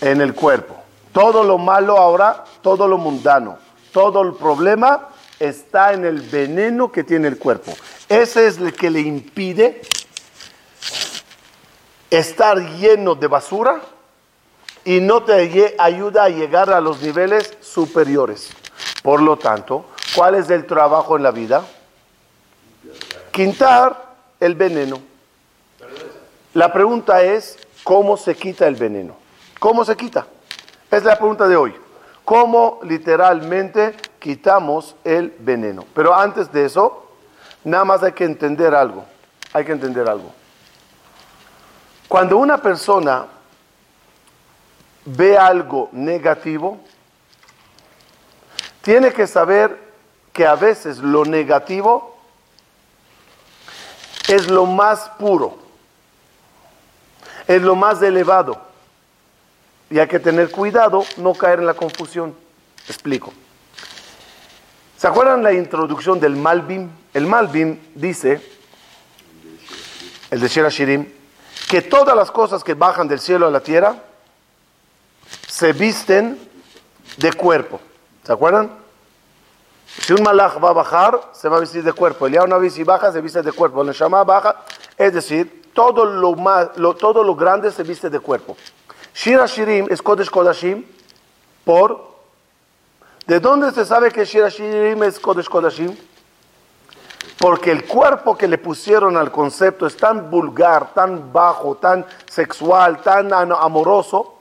en 0.00 0.20
el 0.20 0.34
cuerpo. 0.34 0.76
Todo 1.12 1.44
lo 1.44 1.58
malo 1.58 1.96
ahora, 1.96 2.44
todo 2.60 2.86
lo 2.86 2.98
mundano, 2.98 3.58
todo 3.92 4.22
el 4.22 4.34
problema 4.34 5.08
está 5.38 5.92
en 5.92 6.04
el 6.04 6.20
veneno 6.20 6.92
que 6.92 7.04
tiene 7.04 7.28
el 7.28 7.38
cuerpo. 7.38 7.72
Ese 8.08 8.46
es 8.46 8.58
el 8.58 8.74
que 8.74 8.90
le 8.90 9.00
impide 9.00 9.80
estar 12.10 12.58
lleno 12.58 13.14
de 13.14 13.26
basura 13.26 13.80
y 14.84 15.00
no 15.00 15.22
te 15.22 15.74
ayuda 15.78 16.24
a 16.24 16.28
llegar 16.28 16.70
a 16.70 16.80
los 16.80 17.00
niveles 17.00 17.56
superiores. 17.60 18.50
Por 19.02 19.22
lo 19.22 19.38
tanto, 19.38 19.86
¿cuál 20.14 20.34
es 20.34 20.50
el 20.50 20.66
trabajo 20.66 21.16
en 21.16 21.22
la 21.22 21.30
vida? 21.30 21.64
Quintar 23.32 24.03
el 24.44 24.54
veneno. 24.54 25.00
La 26.52 26.72
pregunta 26.72 27.22
es, 27.22 27.58
¿cómo 27.82 28.16
se 28.16 28.34
quita 28.34 28.66
el 28.66 28.76
veneno? 28.76 29.16
¿Cómo 29.58 29.84
se 29.84 29.96
quita? 29.96 30.26
Es 30.90 31.02
la 31.02 31.16
pregunta 31.16 31.48
de 31.48 31.56
hoy. 31.56 31.74
¿Cómo 32.24 32.80
literalmente 32.82 33.96
quitamos 34.18 34.96
el 35.02 35.34
veneno? 35.38 35.84
Pero 35.94 36.14
antes 36.14 36.52
de 36.52 36.66
eso, 36.66 37.10
nada 37.64 37.84
más 37.84 38.02
hay 38.02 38.12
que 38.12 38.24
entender 38.24 38.74
algo. 38.74 39.04
Hay 39.54 39.64
que 39.64 39.72
entender 39.72 40.08
algo. 40.08 40.30
Cuando 42.06 42.36
una 42.36 42.58
persona 42.58 43.26
ve 45.06 45.38
algo 45.38 45.88
negativo, 45.92 46.78
tiene 48.82 49.10
que 49.12 49.26
saber 49.26 49.78
que 50.34 50.46
a 50.46 50.54
veces 50.54 50.98
lo 50.98 51.24
negativo 51.24 52.13
es 54.28 54.48
lo 54.48 54.66
más 54.66 55.10
puro, 55.18 55.58
es 57.46 57.62
lo 57.62 57.74
más 57.74 58.00
elevado. 58.02 58.60
Y 59.90 59.98
hay 59.98 60.08
que 60.08 60.18
tener 60.18 60.50
cuidado, 60.50 61.04
no 61.18 61.34
caer 61.34 61.60
en 61.60 61.66
la 61.66 61.74
confusión. 61.74 62.34
Explico. 62.88 63.32
¿Se 64.96 65.06
acuerdan 65.06 65.42
la 65.42 65.52
introducción 65.52 66.18
del 66.18 66.36
Malbim? 66.36 66.88
El 67.12 67.26
Malbim 67.26 67.78
dice, 67.94 68.40
el 70.30 70.40
de 70.40 70.48
Shira 70.48 70.68
Shirim, 70.68 71.06
que 71.68 71.82
todas 71.82 72.16
las 72.16 72.30
cosas 72.30 72.64
que 72.64 72.74
bajan 72.74 73.06
del 73.06 73.20
cielo 73.20 73.46
a 73.46 73.50
la 73.50 73.60
tierra 73.60 73.96
se 75.46 75.72
visten 75.72 76.38
de 77.18 77.32
cuerpo. 77.32 77.80
¿Se 78.24 78.32
acuerdan? 78.32 78.83
Si 79.86 80.12
un 80.12 80.22
malach 80.22 80.62
va 80.62 80.70
a 80.70 80.72
bajar, 80.72 81.30
se 81.32 81.48
va 81.48 81.58
a 81.58 81.60
vestir 81.60 81.82
de 81.84 81.92
cuerpo. 81.92 82.26
El 82.26 82.38
una 82.40 82.68
si 82.70 82.82
baja, 82.84 83.12
se 83.12 83.20
viste 83.20 83.42
de 83.42 83.52
cuerpo. 83.52 83.80
El 83.82 83.88
Neshama 83.88 84.24
baja, 84.24 84.56
es 84.98 85.12
decir, 85.14 85.70
todo 85.72 86.04
lo, 86.04 86.34
más, 86.34 86.76
lo- 86.76 86.94
todo 86.94 87.22
lo 87.22 87.34
grande 87.34 87.70
se 87.70 87.82
viste 87.82 88.10
de 88.10 88.20
cuerpo. 88.20 88.56
Shira 89.14 89.46
Shirim 89.46 89.86
es 89.90 90.02
Kodesh 90.02 90.30
Kodashim 90.30 90.84
por... 91.64 92.12
¿De 93.26 93.40
dónde 93.40 93.70
se 93.72 93.84
sabe 93.86 94.10
que 94.10 94.24
Shira 94.24 94.48
Shirim 94.48 95.02
es 95.04 95.18
Kodesh 95.18 95.48
Kodashim? 95.48 95.96
Porque 97.38 97.70
el 97.70 97.84
cuerpo 97.86 98.36
que 98.36 98.46
le 98.48 98.58
pusieron 98.58 99.16
al 99.16 99.30
concepto 99.30 99.86
es 99.86 99.96
tan 99.96 100.30
vulgar, 100.30 100.92
tan 100.94 101.32
bajo, 101.32 101.76
tan 101.76 102.04
sexual, 102.30 103.00
tan 103.02 103.32
an- 103.32 103.52
amoroso, 103.52 104.34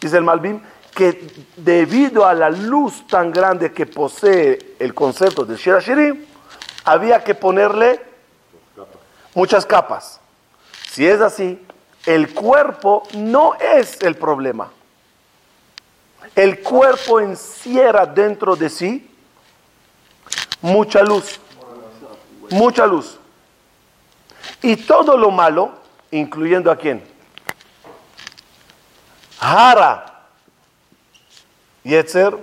dice 0.00 0.16
el 0.16 0.24
Malbim, 0.24 0.60
que 0.96 1.30
debido 1.58 2.24
a 2.24 2.32
la 2.32 2.48
luz 2.48 3.06
tan 3.06 3.30
grande 3.30 3.70
que 3.70 3.84
posee 3.84 4.76
el 4.78 4.94
concepto 4.94 5.44
de 5.44 5.54
Shira 5.54 5.78
Shirim, 5.78 6.24
había 6.84 7.22
que 7.22 7.34
ponerle 7.34 8.00
muchas 9.34 9.66
capas. 9.66 10.18
Si 10.88 11.06
es 11.06 11.20
así, 11.20 11.62
el 12.06 12.32
cuerpo 12.32 13.02
no 13.12 13.56
es 13.56 14.00
el 14.00 14.16
problema. 14.16 14.70
El 16.34 16.62
cuerpo 16.62 17.20
encierra 17.20 18.06
dentro 18.06 18.56
de 18.56 18.70
sí 18.70 19.10
mucha 20.62 21.02
luz, 21.02 21.38
mucha 22.48 22.86
luz. 22.86 23.18
Y 24.62 24.76
todo 24.76 25.18
lo 25.18 25.30
malo, 25.30 25.74
incluyendo 26.10 26.70
a 26.70 26.76
quién? 26.76 27.04
Hara. 29.38 30.14
Yetzer, 31.86 32.36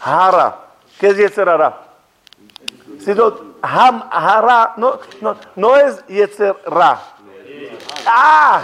Hara. 0.00 0.58
¿Qué 0.98 1.08
es 1.08 1.16
Yetzer 1.16 1.48
Hara? 1.48 1.78
Si 3.04 3.14
no, 3.14 3.56
ham, 3.62 4.08
hara, 4.10 4.74
no, 4.76 4.98
no, 5.20 5.36
no 5.54 5.76
es 5.76 6.04
Yetzer 6.08 6.56
Ra. 6.66 7.00
Ah. 8.04 8.62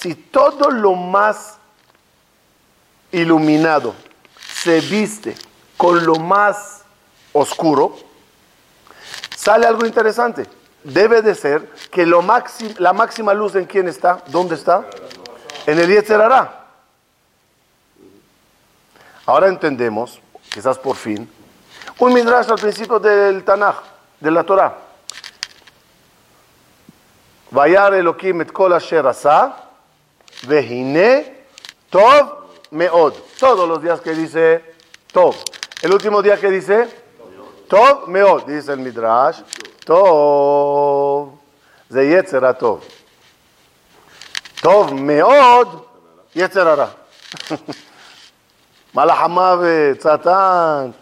Si 0.00 0.14
todo 0.14 0.70
lo 0.70 0.94
más 0.94 1.56
iluminado 3.10 3.94
se 4.38 4.80
viste 4.80 5.34
con 5.76 6.04
lo 6.04 6.16
más 6.16 6.82
oscuro, 7.32 7.96
sale 9.36 9.66
algo 9.66 9.86
interesante. 9.86 10.46
Debe 10.84 11.22
de 11.22 11.34
ser 11.34 11.68
que 11.90 12.06
lo 12.06 12.22
la 12.78 12.92
máxima 12.92 13.34
luz 13.34 13.54
en 13.56 13.64
quién 13.64 13.88
está, 13.88 14.22
¿dónde 14.28 14.54
está? 14.54 14.86
En 15.68 15.78
el 15.78 15.86
Yetzerará. 15.86 16.64
Ahora 19.26 19.48
entendemos, 19.48 20.18
quizás 20.50 20.78
por 20.78 20.96
fin, 20.96 21.30
un 21.98 22.14
midrash 22.14 22.48
al 22.48 22.58
principio 22.58 22.98
del 22.98 23.44
Tanaj, 23.44 23.76
de 24.18 24.30
la 24.30 24.44
Torah. 24.44 24.78
Vayar 27.50 27.92
Elohim 27.92 28.40
et 28.40 28.50
kol 28.50 28.72
asher 28.72 29.06
asa, 29.06 29.56
vehine 30.48 31.44
tov 31.90 32.48
meod. 32.70 33.12
Todos 33.38 33.68
los 33.68 33.82
días 33.82 34.00
que 34.00 34.14
dice 34.14 34.74
tov. 35.12 35.36
El 35.82 35.92
último 35.92 36.22
día 36.22 36.40
que 36.40 36.50
dice 36.50 36.88
tov 37.68 38.08
meod, 38.08 38.46
dice 38.46 38.72
el 38.72 38.78
midrash. 38.78 39.42
Tov, 39.84 41.28
ze 41.92 42.08
yetzera 42.08 42.56
tov. 42.56 42.80
Tov 44.68 44.92
meod, 44.92 45.68
yetzerara. 46.34 46.90
Malahamavet, 48.92 50.02
Satán. 50.02 50.92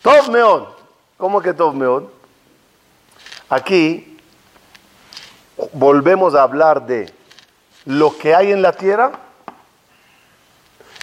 Tov 0.00 0.30
meod. 0.30 0.68
¿Cómo 1.18 1.42
que 1.42 1.52
tov 1.52 1.74
meod? 1.74 2.04
Aquí 3.48 4.16
volvemos 5.72 6.36
a 6.36 6.44
hablar 6.44 6.86
de 6.86 7.12
lo 7.84 8.16
que 8.16 8.32
hay 8.32 8.52
en 8.52 8.62
la 8.62 8.70
tierra 8.70 9.10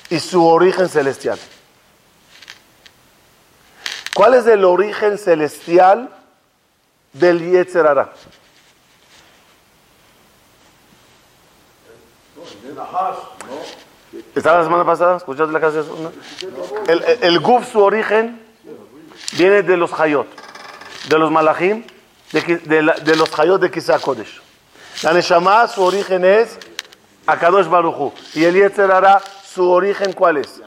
y 0.09 0.17
su 0.17 0.47
origen 0.47 0.87
celestial. 0.87 1.39
¿Cuál 4.13 4.35
es 4.35 4.47
el 4.47 4.63
origen 4.63 5.17
celestial 5.17 6.09
del 7.11 7.51
Yetzerara? 7.51 8.13
¿Estaba 14.35 14.59
la 14.59 14.63
semana 14.63 14.85
pasada? 14.85 15.17
¿Escuchaste 15.17 15.51
la 15.51 15.59
casa? 15.59 15.83
¿No? 16.01 16.11
El, 16.87 17.03
el, 17.21 17.39
Guf, 17.39 17.71
su 17.71 17.81
origen, 17.81 18.41
viene 19.33 19.63
de 19.63 19.77
los 19.77 19.91
Hayot, 19.99 20.27
de 21.09 21.19
los 21.19 21.31
Malachim, 21.31 21.83
de, 22.31 23.15
los 23.15 23.39
Hayot 23.39 23.61
de 23.61 23.71
Kisá 23.71 23.99
Kodesh. 23.99 24.41
La 25.01 25.13
Neshama, 25.13 25.67
su 25.67 25.81
origen 25.81 26.23
es 26.25 26.57
Akadosh 27.25 27.67
Baruchu. 27.67 28.13
Y 28.35 28.43
el 28.43 28.55
Yetzerara, 28.55 29.21
su 29.43 29.69
origen, 29.69 30.13
¿cuál 30.13 30.37
es? 30.37 30.61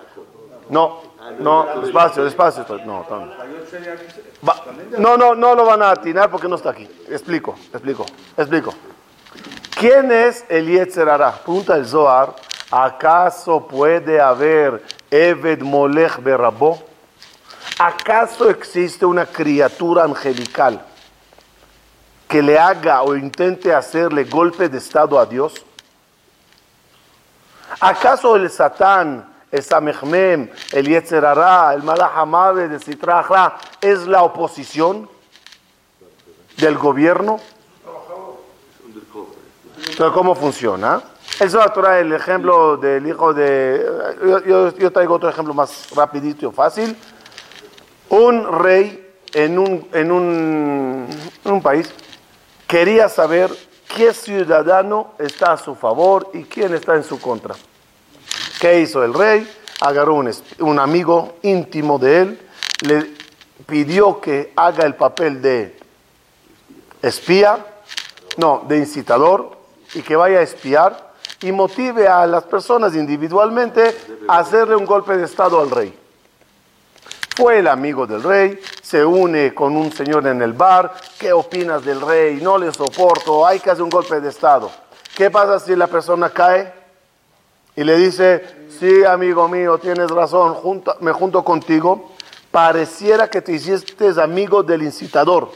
No, 0.69 1.03
no, 1.39 1.81
despacio, 1.83 2.25
despacio. 2.25 2.67
No, 2.85 3.07
no, 4.99 5.17
no, 5.17 5.35
no 5.35 5.55
lo 5.55 5.65
van 5.65 5.83
a 5.83 5.91
atinar 5.91 6.31
porque 6.31 6.49
no 6.49 6.57
está 6.57 6.71
aquí. 6.71 6.89
Explico, 7.09 7.57
explico, 7.73 8.05
explico. 8.37 8.75
¿Quién 9.79 10.11
es 10.11 10.43
el 10.49 10.69
Yetzerara? 10.69 11.33
Pregunta 11.33 11.77
el 11.77 11.87
Zohar. 11.87 12.35
¿Acaso 12.71 13.67
puede 13.67 14.19
haber 14.19 14.83
Eved 15.11 15.61
Molech 15.61 16.23
Berabó? 16.23 16.83
¿Acaso 17.79 18.49
existe 18.49 19.05
una 19.05 19.27
criatura 19.27 20.05
angelical 20.05 20.83
que 22.27 22.41
le 22.41 22.59
haga 22.59 23.03
o 23.03 23.15
intente 23.17 23.75
hacerle 23.75 24.25
golpe 24.25 24.71
de 24.71 24.79
estado 24.79 25.19
a 25.19 25.27
Dios? 25.27 25.63
¿Acaso 27.79 28.35
el 28.35 28.49
Satán, 28.49 29.31
el 29.51 29.63
Samechmem, 29.63 30.51
el 30.73 30.89
Yetzerara, 30.89 31.75
el 31.75 31.83
Malach 31.83 32.17
Hamabe 32.17 32.69
de 32.69 32.81
Sitra 32.81 33.19
Achra 33.19 33.59
es 33.83 34.07
la 34.07 34.23
oposición 34.23 35.07
del 36.57 36.79
gobierno? 36.79 37.39
Entonces, 39.77 40.13
¿cómo 40.15 40.35
funciona? 40.35 41.03
Zohar 41.49 41.73
trae 41.73 42.01
el 42.01 42.13
ejemplo 42.13 42.77
del 42.77 43.07
hijo 43.07 43.35
de... 43.35 43.85
Yo, 44.47 44.93
traigo 44.93 45.15
otro 45.15 45.29
ejemplo 45.29 45.53
más 45.53 45.91
rapidito 45.95 46.49
y 46.49 46.53
fácil. 46.53 46.97
Un 48.09 48.61
rey 48.61 49.07
en 49.35 49.59
un, 49.59 49.87
en 49.93 50.11
un, 50.11 51.63
país 51.63 51.91
quería 52.67 53.09
saber 53.09 53.51
qué 53.95 54.15
ciudadano 54.15 55.13
está 55.19 55.53
a 55.53 55.59
su 55.59 55.75
favor 55.75 56.31
y 56.33 56.45
quién 56.45 56.73
está 56.75 56.95
en 56.95 57.05
su 57.05 57.21
contra. 57.21 57.55
¿Qué 58.61 58.81
hizo 58.81 59.05
el 59.05 59.13
rey? 59.13 59.47
Agarró 59.81 60.15
un 60.15 60.79
amigo 60.79 61.37
íntimo 61.43 61.99
de 61.99 62.21
él, 62.23 62.41
le 62.83 63.13
pidió 63.67 64.21
que 64.21 64.53
haga 64.57 64.87
el 64.87 64.95
papel 64.95 65.43
de 65.43 65.77
espía, 67.03 67.67
no, 68.39 68.65
de 68.67 68.79
incitador, 68.79 69.56
y 69.97 70.03
que 70.03 70.15
vaya 70.15 70.41
a 70.41 70.43
espiar 70.43 71.15
y 71.41 71.51
motive 71.53 72.07
a 72.07 72.27
las 72.27 72.45
personas 72.45 72.95
individualmente 72.95 73.97
a 74.29 74.41
hacerle 74.41 74.77
un 74.77 74.85
golpe 74.85 75.17
de 75.17 75.25
estado 75.25 75.59
al 75.59 75.71
rey. 75.71 75.99
Fue 77.35 77.61
el 77.61 77.67
amigo 77.67 78.07
del 78.07 78.23
rey, 78.23 78.61
se 78.83 79.03
une 79.03 79.55
con 79.55 79.75
un 79.75 79.91
señor 79.91 80.27
en 80.27 80.43
el 80.43 80.53
bar, 80.53 80.93
¿qué 81.19 81.33
opinas 81.33 81.83
del 81.83 82.03
rey? 82.03 82.41
No 82.43 82.59
le 82.59 82.73
soporto, 82.75 83.47
hay 83.47 83.59
que 83.59 83.71
hacer 83.71 83.83
un 83.83 83.91
golpe 83.91 84.21
de 84.21 84.29
estado. 84.29 84.71
¿Qué 85.15 85.31
pasa 85.31 85.59
si 85.61 85.75
la 85.75 85.87
persona 85.87 86.29
cae 86.29 86.71
y 87.75 87.83
le 87.83 87.97
dice, 87.97 88.69
sí 88.79 89.03
amigo 89.05 89.49
mío, 89.49 89.79
tienes 89.79 90.11
razón, 90.11 90.83
me 91.01 91.13
junto 91.13 91.43
contigo? 91.43 92.13
Pareciera 92.51 93.29
que 93.31 93.41
te 93.41 93.53
hiciste 93.53 94.09
amigo 94.21 94.63
del 94.63 94.83
incitador. 94.83 95.51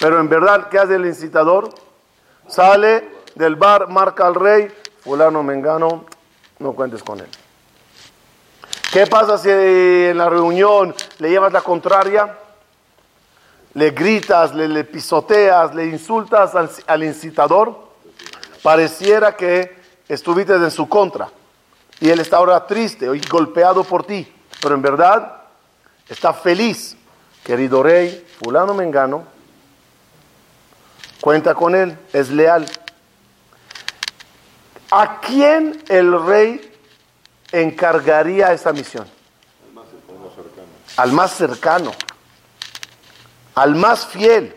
Pero 0.00 0.20
en 0.20 0.28
verdad, 0.30 0.68
¿qué 0.70 0.78
hace 0.78 0.94
el 0.94 1.04
incitador? 1.04 1.83
Sale 2.48 3.08
del 3.34 3.56
bar, 3.56 3.88
marca 3.88 4.26
al 4.26 4.34
rey, 4.34 4.68
fulano 5.02 5.42
mengano, 5.42 6.04
no 6.58 6.72
cuentes 6.72 7.02
con 7.02 7.20
él. 7.20 7.28
¿Qué 8.92 9.06
pasa 9.06 9.38
si 9.38 9.50
en 9.50 10.16
la 10.16 10.28
reunión 10.28 10.94
le 11.18 11.30
llevas 11.30 11.52
la 11.52 11.62
contraria? 11.62 12.38
Le 13.72 13.90
gritas, 13.90 14.54
le, 14.54 14.84
pisoteas, 14.84 15.74
le 15.74 15.86
insultas 15.86 16.54
al, 16.54 16.70
al 16.86 17.02
incitador. 17.02 17.88
Pareciera 18.62 19.36
que 19.36 19.76
estuviste 20.08 20.54
en 20.54 20.70
su 20.70 20.88
contra. 20.88 21.28
Y 22.00 22.08
él 22.08 22.20
está 22.20 22.36
ahora 22.36 22.66
triste 22.66 23.06
y 23.06 23.20
golpeado 23.28 23.82
por 23.82 24.04
ti. 24.04 24.32
Pero 24.60 24.76
en 24.76 24.82
verdad 24.82 25.42
está 26.08 26.32
feliz. 26.32 26.96
Querido 27.42 27.82
rey, 27.82 28.24
fulano 28.38 28.74
mengano, 28.74 29.24
cuenta 31.24 31.54
con 31.54 31.74
él, 31.74 31.96
es 32.12 32.28
leal. 32.28 32.66
¿A 34.90 35.22
quién 35.22 35.82
el 35.88 36.22
rey 36.22 36.70
encargaría 37.50 38.52
esa 38.52 38.74
misión? 38.74 39.08
Al 40.98 41.12
más 41.12 41.32
cercano, 41.32 41.92
al 43.54 43.74
más 43.74 44.04
fiel. 44.06 44.54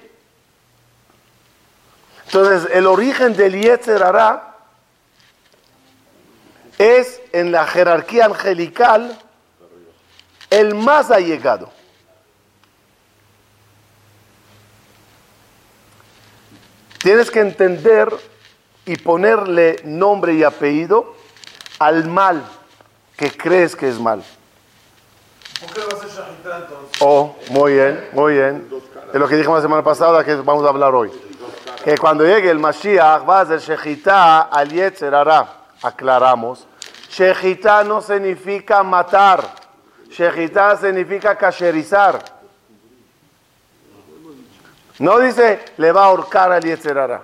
Entonces, 2.26 2.70
el 2.74 2.86
origen 2.86 3.38
del 3.38 3.62
Yetzer 3.62 4.04
Hará 4.04 4.58
es 6.78 7.22
en 7.32 7.54
la 7.54 7.66
jerarquía 7.66 8.26
angelical 8.26 9.18
el 10.50 10.76
más 10.76 11.12
allegado. 11.12 11.77
Tienes 17.08 17.32
que 17.32 17.40
entender 17.40 18.14
y 18.86 18.98
ponerle 18.98 19.78
nombre 19.86 20.34
y 20.34 20.44
apellido 20.44 21.14
al 21.80 22.06
mal 22.06 22.44
que 23.16 23.32
crees 23.32 23.78
que 23.78 23.88
es 23.88 23.98
mal. 23.98 24.22
¿Por 25.62 25.74
qué 25.74 25.80
va 25.86 25.98
a 25.98 26.02
ser 26.02 26.10
shahitá 26.10 26.58
entonces? 26.58 26.98
Oh, 27.00 27.38
muy 27.52 27.76
bien, 27.76 28.10
muy 28.12 28.34
bien. 28.34 28.68
Es 29.14 29.18
lo 29.22 29.26
que 29.26 29.38
dijimos 29.38 29.60
la 29.60 29.62
semana 29.62 29.84
pasada 29.86 30.22
que 30.26 30.36
vamos 30.36 30.66
a 30.66 30.68
hablar 30.68 30.94
hoy. 30.94 31.10
que 31.82 31.98
cuando 31.98 32.26
llegue 32.26 32.50
el 32.50 32.60
Mashiach 32.60 33.26
va 33.26 33.40
a 33.40 33.46
ser 33.46 33.62
Shejitá 33.62 34.42
al 34.42 34.68
Yetzer 34.70 35.16
Hara. 35.16 35.48
Aclaramos. 35.84 36.68
Shejitá 37.10 37.86
no 37.86 38.02
significa 38.02 38.84
matar. 38.84 39.46
Shejitá 40.10 40.76
significa 40.76 41.38
cacherizar. 41.38 42.37
No 45.00 45.20
dice 45.20 45.64
le 45.78 45.92
va 45.92 46.04
a 46.04 46.06
ahorcar 46.06 46.52
al 46.52 46.64
Yetzer 46.64 46.98
Hara. 46.98 47.22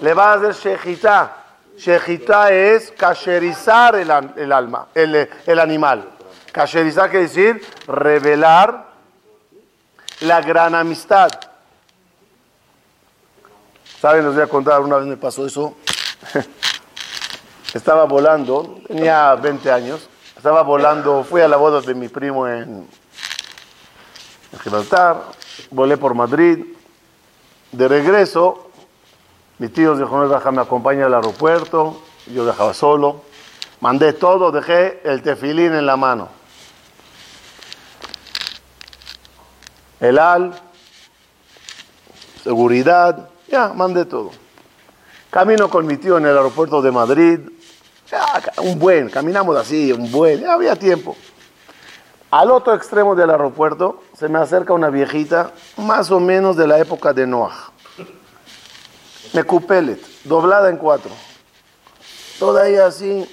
Le 0.00 0.14
va 0.14 0.32
a 0.32 0.34
hacer 0.34 0.54
Shejitá. 0.54 1.36
Shejitá 1.76 2.50
es 2.52 2.90
cacherizar 2.90 3.94
el, 3.96 4.10
alma, 4.10 4.88
el, 4.94 5.58
animal. 5.60 6.08
Cacherizar 6.50 7.08
quiere 7.08 7.28
decir 7.28 7.64
revelar 7.86 8.86
la 10.20 10.40
gran 10.40 10.74
amistad. 10.74 11.30
¿Saben? 14.00 14.24
Les 14.24 14.34
voy 14.34 14.42
a 14.42 14.46
contar, 14.48 14.80
una 14.80 14.96
vez 14.96 15.06
me 15.06 15.16
pasó 15.16 15.46
eso. 15.46 15.76
Estaba 17.74 18.04
volando, 18.04 18.80
tenía 18.88 19.34
20 19.36 19.70
años. 19.70 20.08
Estaba 20.36 20.62
volando, 20.62 21.22
fui 21.22 21.40
a 21.42 21.48
la 21.48 21.56
boda 21.56 21.80
de 21.80 21.94
mi 21.94 22.08
primo 22.08 22.48
en 22.48 22.88
Gibraltar. 24.62 25.22
Volé 25.70 25.96
por 25.96 26.14
Madrid. 26.14 26.77
De 27.72 27.86
regreso, 27.86 28.70
mi 29.58 29.68
tío 29.68 29.94
no, 29.94 30.28
baja, 30.28 30.50
me 30.50 30.62
acompaña 30.62 31.06
al 31.06 31.14
aeropuerto. 31.14 32.00
Yo 32.26 32.44
viajaba 32.44 32.72
solo. 32.72 33.22
Mandé 33.80 34.12
todo, 34.12 34.50
dejé 34.50 35.00
el 35.04 35.22
tefilín 35.22 35.74
en 35.74 35.86
la 35.86 35.96
mano. 35.96 36.28
El 40.00 40.18
al, 40.18 40.54
seguridad, 42.42 43.28
ya, 43.48 43.72
mandé 43.74 44.04
todo. 44.04 44.30
Camino 45.30 45.68
con 45.68 45.86
mi 45.86 45.96
tío 45.96 46.18
en 46.18 46.26
el 46.26 46.36
aeropuerto 46.36 46.80
de 46.80 46.90
Madrid. 46.90 47.40
Un 48.62 48.78
buen, 48.78 49.10
caminamos 49.10 49.56
así, 49.56 49.92
un 49.92 50.10
buen, 50.10 50.40
ya 50.40 50.54
había 50.54 50.76
tiempo. 50.76 51.16
Al 52.30 52.50
otro 52.50 52.74
extremo 52.74 53.14
del 53.14 53.30
aeropuerto 53.30 54.02
se 54.16 54.28
me 54.28 54.38
acerca 54.38 54.72
una 54.74 54.90
viejita, 54.90 55.52
más 55.78 56.10
o 56.10 56.20
menos 56.20 56.56
de 56.56 56.66
la 56.66 56.78
época 56.78 57.12
de 57.12 57.26
Noah. 57.26 57.72
Mekupelet, 59.32 60.00
doblada 60.24 60.68
en 60.70 60.76
cuatro. 60.76 61.10
Toda 62.38 62.68
ella 62.68 62.86
así, 62.86 63.26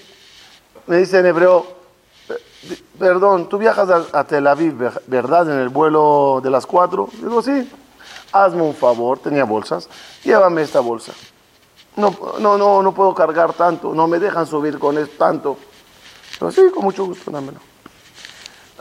me 0.87 0.97
dice 0.97 1.19
en 1.19 1.25
hebreo, 1.25 1.65
"Eh, 2.29 2.81
perdón, 2.97 3.49
tú 3.49 3.57
viajas 3.57 3.89
a, 3.89 4.19
a 4.19 4.23
Tel 4.23 4.47
Aviv, 4.47 4.77
ver- 4.77 5.01
¿verdad? 5.07 5.49
En 5.51 5.59
el 5.59 5.69
vuelo 5.69 6.39
de 6.43 6.49
las 6.49 6.65
cuatro. 6.65 7.09
Digo, 7.13 7.41
sí, 7.41 7.69
hazme 8.31 8.61
un 8.61 8.75
favor, 8.75 9.19
tenía 9.19 9.43
bolsas, 9.43 9.89
llévame 10.23 10.61
esta 10.61 10.79
bolsa. 10.79 11.11
No, 11.97 12.15
no, 12.39 12.57
no, 12.57 12.81
no 12.81 12.93
puedo 12.93 13.13
cargar 13.13 13.53
tanto, 13.53 13.93
no 13.93 14.07
me 14.07 14.19
dejan 14.19 14.47
subir 14.47 14.79
con 14.79 14.97
esto 14.97 15.15
tanto. 15.17 15.57
Digo, 16.39 16.51
sí, 16.51 16.61
con 16.73 16.83
mucho 16.83 17.05
gusto, 17.05 17.29
dámelo. 17.31 17.59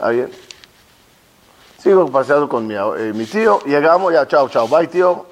Bien. 0.03 0.29
Sigo 1.77 2.07
paseando 2.11 2.49
con 2.49 2.67
mi, 2.67 2.75
eh, 2.75 3.11
mi 3.13 3.25
tío, 3.25 3.59
llegamos, 3.61 4.11
ya, 4.11 4.27
chao, 4.27 4.49
chao, 4.49 4.67
bye 4.67 4.87
tío, 4.87 5.25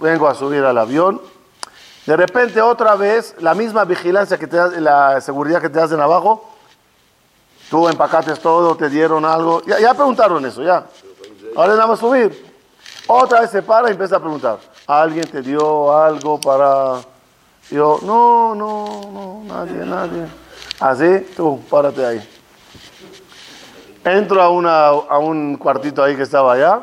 vengo 0.00 0.26
a 0.26 0.34
subir 0.34 0.64
al 0.64 0.76
avión. 0.78 1.20
De 2.06 2.16
repente 2.16 2.60
otra 2.60 2.96
vez, 2.96 3.34
la 3.38 3.54
misma 3.54 3.84
vigilancia 3.84 4.38
que 4.38 4.46
te 4.46 4.80
la 4.80 5.20
seguridad 5.20 5.60
que 5.60 5.68
te 5.68 5.80
hacen 5.80 6.00
abajo, 6.00 6.50
tú 7.70 7.88
empacates 7.88 8.40
todo, 8.40 8.74
te 8.76 8.88
dieron 8.88 9.24
algo, 9.24 9.62
ya, 9.64 9.94
preguntaron 9.94 10.44
eso, 10.46 10.62
ya. 10.62 10.86
Ahora 11.54 11.74
nada 11.74 11.86
más 11.86 11.98
subir. 11.98 12.52
Otra 13.06 13.42
vez 13.42 13.50
se 13.50 13.62
para 13.62 13.88
y 13.88 13.92
empieza 13.92 14.16
a 14.16 14.20
preguntar, 14.20 14.58
¿alguien 14.86 15.26
te 15.26 15.42
dio 15.42 15.94
algo 15.96 16.40
para...? 16.40 17.00
Yo, 17.70 18.00
no, 18.02 18.54
no, 18.54 19.00
no, 19.12 19.42
nadie, 19.44 19.84
nadie. 19.84 20.26
Así, 20.80 21.32
tú, 21.36 21.60
párate 21.70 22.04
ahí. 22.04 22.31
Entro 24.04 24.42
a, 24.42 24.50
una, 24.50 24.86
a 24.88 25.18
un 25.18 25.56
cuartito 25.56 26.02
ahí 26.02 26.16
que 26.16 26.22
estaba 26.22 26.54
allá. 26.54 26.82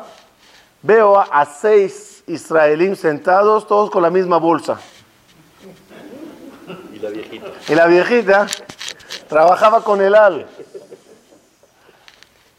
Veo 0.82 1.18
a, 1.18 1.44
seis 1.44 2.24
israelíes 2.26 3.00
sentados, 3.00 3.66
todos 3.66 3.90
con 3.90 4.02
la 4.02 4.10
misma 4.10 4.38
bolsa. 4.38 4.80
Y 6.94 6.98
la 6.98 7.10
viejita. 7.10 7.46
Y 7.68 7.74
la 7.74 7.86
viejita 7.86 8.46
trabajaba 9.28 9.84
con 9.84 10.00
el 10.00 10.14
al. 10.14 10.46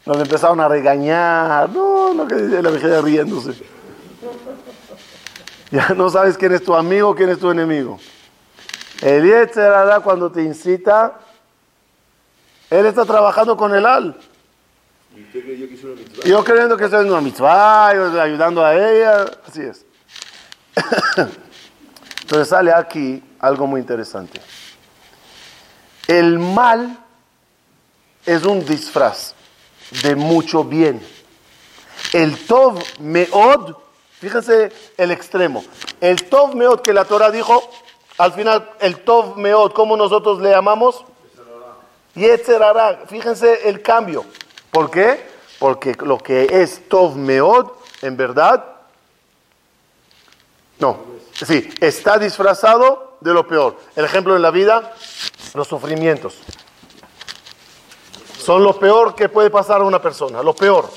Nos 0.06 0.16
empezaron 0.18 0.60
a 0.60 0.68
regañar. 0.68 1.68
No, 1.70 2.14
lo 2.14 2.26
que 2.28 2.36
dice 2.36 2.62
la 2.62 2.70
viejita 2.70 3.00
riéndose. 3.00 3.54
Ya 5.72 5.88
no 5.88 6.08
sabes 6.10 6.38
quién 6.38 6.52
es 6.52 6.62
tu 6.62 6.74
amigo, 6.74 7.14
quién 7.14 7.30
es 7.30 7.38
tu 7.38 7.50
enemigo. 7.50 7.98
El 9.00 9.24
Yetzer 9.24 9.72
Hara 9.72 10.00
cuando 10.00 10.30
te 10.30 10.42
incita, 10.42 11.14
él 12.70 12.86
está 12.86 13.04
trabajando 13.04 13.56
con 13.56 13.74
el 13.74 13.86
al. 13.86 14.16
Y 15.16 15.22
usted 15.22 15.44
creyó 15.44 15.68
que 15.68 15.74
hizo 15.74 15.86
una 15.88 15.96
mitzvah. 15.96 16.26
Y 16.26 16.28
Yo 16.30 16.44
creyendo 16.44 16.76
que 16.76 16.84
estoy 16.84 17.00
en 17.04 17.12
una 17.12 17.20
mitzvah, 17.20 17.94
yo 17.94 18.20
ayudando 18.20 18.64
a 18.64 18.74
ella, 18.74 19.26
así 19.46 19.62
es. 19.62 19.84
Entonces 22.22 22.48
sale 22.48 22.72
aquí 22.72 23.22
algo 23.38 23.66
muy 23.66 23.80
interesante. 23.80 24.40
El 26.06 26.38
mal 26.38 26.98
es 28.24 28.44
un 28.44 28.64
disfraz 28.64 29.34
de 30.02 30.16
mucho 30.16 30.64
bien. 30.64 31.00
El 32.12 32.46
Tov 32.46 32.82
Meod, 33.00 33.76
fíjense 34.18 34.72
el 34.96 35.10
extremo. 35.10 35.64
El 36.00 36.24
Tov 36.24 36.54
Meod 36.54 36.80
que 36.80 36.92
la 36.92 37.04
Torah 37.04 37.30
dijo, 37.30 37.62
al 38.18 38.32
final, 38.32 38.70
el 38.80 39.00
Tov 39.00 39.36
Meod, 39.36 39.72
¿cómo 39.72 39.96
nosotros 39.96 40.40
le 40.40 40.50
llamamos? 40.50 41.04
Yetzer 42.14 42.62
Hara. 42.62 43.04
Fíjense 43.06 43.68
el 43.68 43.82
cambio. 43.82 44.24
¿Por 44.72 44.90
qué? 44.90 45.22
Porque 45.58 45.94
lo 46.00 46.16
que 46.16 46.62
es 46.62 46.88
Tov 46.88 47.14
Meod, 47.14 47.72
en 48.00 48.16
verdad, 48.16 48.64
no. 50.78 50.98
Sí, 51.34 51.68
está 51.78 52.18
disfrazado 52.18 53.18
de 53.20 53.34
lo 53.34 53.46
peor. 53.46 53.76
El 53.94 54.06
ejemplo 54.06 54.34
en 54.34 54.40
la 54.40 54.50
vida, 54.50 54.94
los 55.52 55.68
sufrimientos. 55.68 56.38
Son 58.38 58.64
lo 58.64 58.78
peor 58.78 59.14
que 59.14 59.28
puede 59.28 59.50
pasar 59.50 59.82
a 59.82 59.84
una 59.84 60.00
persona, 60.00 60.42
lo 60.42 60.54
peor. 60.54 60.88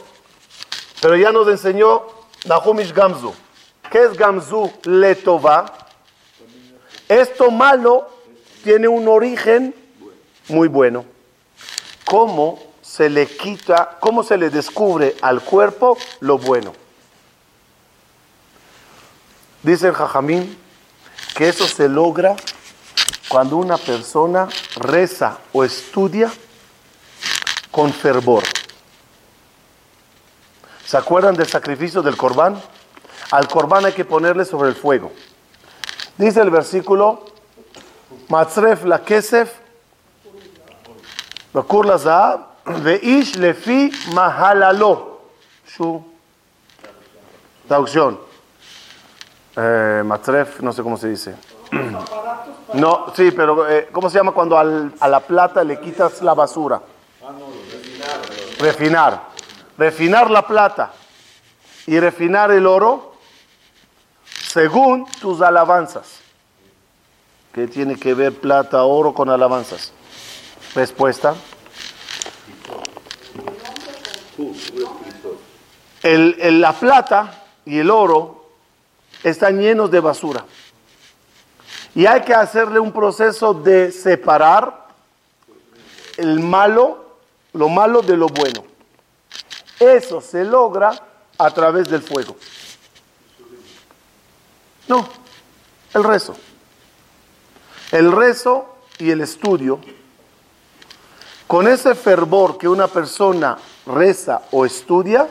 Pero 1.02 1.18
ya 1.18 1.34
nos 1.34 1.46
enseñó 1.50 2.04
Nahumish 2.46 2.94
Gamzu. 2.94 3.34
¿Qué 3.92 4.04
es 4.04 4.14
Gamzu 4.14 4.72
Letova? 4.86 5.66
Esto 7.10 7.52
malo 7.52 8.08
tiene 8.64 8.88
un 8.88 9.06
origen 9.10 9.76
muy 10.48 10.70
bueno. 10.70 11.04
¿Cómo 12.06 12.75
se 12.96 13.10
le 13.10 13.28
quita, 13.28 13.98
cómo 14.00 14.24
se 14.24 14.38
le 14.38 14.50
descubre 14.50 15.18
al 15.22 15.42
cuerpo 15.42 15.98
lo 16.22 16.38
bueno? 16.38 16.72
Dice 19.64 19.88
el 19.88 19.94
Jajamín 19.94 20.58
que 21.36 21.50
eso 21.50 21.68
se 21.68 21.90
logra 21.90 22.38
cuando 23.28 23.58
una 23.58 23.78
persona 23.78 24.48
reza 24.78 25.40
o 25.52 25.66
estudia 25.66 26.32
con 27.70 27.92
fervor. 27.92 28.44
¿Se 30.86 30.96
acuerdan 30.96 31.36
del 31.36 31.48
sacrificio 31.48 32.02
del 32.02 32.16
corbán? 32.16 32.62
Al 33.32 33.50
corbán 33.50 33.84
hay 33.86 33.92
que 33.92 34.06
ponerle 34.06 34.46
sobre 34.46 34.70
el 34.70 34.76
fuego. 34.76 35.12
Dice 36.18 36.40
el 36.40 36.50
versículo, 36.50 37.26
Matzref 38.30 38.86
la 38.86 39.04
kesef, 39.04 39.52
la 41.54 41.98
zahab, 42.00 42.55
Veish 42.66 43.36
lefi 43.36 43.92
mahalalo. 44.14 45.22
Su 45.66 46.04
traducción. 47.68 48.20
Eh, 49.56 50.04
matref, 50.06 50.60
no 50.62 50.74
sé 50.74 50.84
cómo 50.84 50.98
se 50.98 51.10
dice. 51.10 51.36
No, 52.74 53.14
sí, 53.16 53.32
pero 53.32 53.70
eh, 53.70 53.88
¿cómo 53.90 54.10
se 54.10 54.18
llama 54.18 54.34
cuando 54.34 54.58
a 54.58 55.08
la 55.08 55.20
plata 55.22 55.64
le 55.64 55.80
quitas 55.80 56.22
la 56.22 56.34
basura? 56.34 56.82
Refinar. 58.60 59.22
Refinar 59.78 60.30
la 60.30 60.46
plata 60.46 60.92
y 61.88 61.98
refinar 62.00 62.52
el 62.52 62.66
oro 62.66 63.14
según 64.26 65.06
tus 65.22 65.42
alabanzas. 65.42 66.20
¿Qué 67.54 67.68
tiene 67.68 67.96
que 67.96 68.14
ver 68.14 68.34
plata, 68.34 68.84
oro 68.84 69.14
con 69.14 69.30
alabanzas? 69.30 69.94
Respuesta. 70.74 71.36
El- 76.04 76.62
la 76.62 76.74
plata 76.74 77.44
y 77.66 77.80
el 77.80 77.90
oro 77.90 78.50
están 79.24 79.60
llenos 79.60 79.90
de 79.90 80.00
basura. 80.00 80.46
Y 81.96 82.06
hay 82.06 82.22
que 82.22 82.34
hacerle 82.34 82.80
un 82.80 82.92
proceso 82.92 83.54
de 83.54 83.92
separar 83.92 84.88
el 86.18 86.40
malo, 86.42 87.18
lo 87.54 87.70
malo 87.70 88.02
de 88.02 88.18
lo 88.18 88.28
bueno. 88.28 88.66
Eso 89.80 90.22
se 90.22 90.44
logra 90.46 90.92
a 91.38 91.52
través 91.52 91.90
del 91.90 92.02
fuego. 92.02 92.36
No, 94.88 95.08
El 95.94 96.04
rezo. 96.04 96.36
El 97.92 98.12
rezo 98.12 98.76
y 99.00 99.10
el 99.12 99.22
estudio, 99.22 99.80
con 101.48 101.68
ese 101.68 101.96
fervor 101.96 102.58
que 102.58 102.68
una 102.68 102.88
persona 102.88 103.58
reza 103.86 104.42
o 104.52 104.66
estudia, 104.66 105.28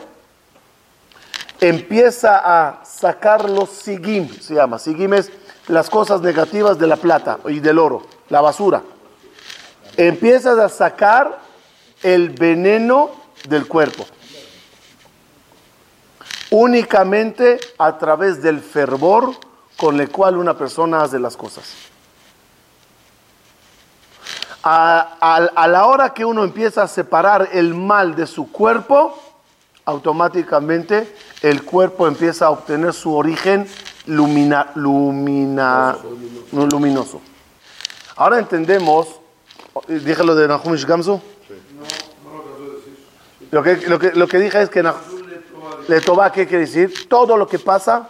empieza 1.59 2.39
a 2.43 2.85
sacar 2.85 3.49
los 3.49 3.69
sigim, 3.69 4.29
se 4.39 4.55
llama. 4.55 4.79
Sigim 4.79 5.13
es 5.13 5.31
las 5.67 5.89
cosas 5.89 6.21
negativas 6.21 6.77
de 6.77 6.87
la 6.87 6.97
plata 6.97 7.39
y 7.47 7.59
del 7.59 7.79
oro, 7.79 8.03
la 8.29 8.41
basura. 8.41 8.81
Empiezas 9.97 10.57
a 10.59 10.69
sacar 10.69 11.39
el 12.03 12.29
veneno 12.29 13.11
del 13.47 13.67
cuerpo. 13.67 14.05
Únicamente 16.51 17.59
a 17.77 17.97
través 17.97 18.41
del 18.41 18.59
fervor 18.59 19.31
con 19.77 19.99
el 19.99 20.09
cual 20.09 20.37
una 20.37 20.57
persona 20.57 21.01
hace 21.03 21.19
las 21.19 21.35
cosas. 21.35 21.63
A, 24.67 25.17
a- 25.55 25.67
la 25.67 25.85
hora 25.85 26.09
que 26.13 26.25
uno 26.25 26.43
empieza 26.43 26.81
a 26.83 26.87
separar 26.87 27.49
el 27.53 27.75
mal 27.75 28.15
de 28.15 28.25
su 28.25 28.51
cuerpo, 28.51 29.15
automáticamente 29.85 31.13
el 31.43 31.63
cuerpo 31.63 32.07
empieza 32.07 32.47
a 32.47 32.49
obtener 32.49 32.91
su 32.93 33.13
origen 33.15 33.67
lumina, 34.07 34.71
lumina, 34.73 35.95
no, 36.51 36.65
luminoso. 36.65 37.21
Ahora 38.15 38.39
entendemos, 38.39 39.07
dije 39.87 40.23
lo 40.23 40.33
de 40.33 40.47
Nahum 40.47 40.75
Gamsu. 40.87 41.21
Lo 43.51 43.61
que, 43.61 43.77
lo, 43.87 43.99
que, 43.99 44.11
lo 44.13 44.27
que 44.27 44.39
dije 44.39 44.61
es 44.63 44.69
que 44.69 44.81
Nah- 44.83 44.95
le 45.87 46.01
toba, 46.01 46.31
¿qué 46.31 46.47
quiere 46.47 46.65
decir? 46.65 47.07
Todo 47.07 47.37
lo 47.37 47.47
que 47.47 47.59
pasa, 47.59 48.09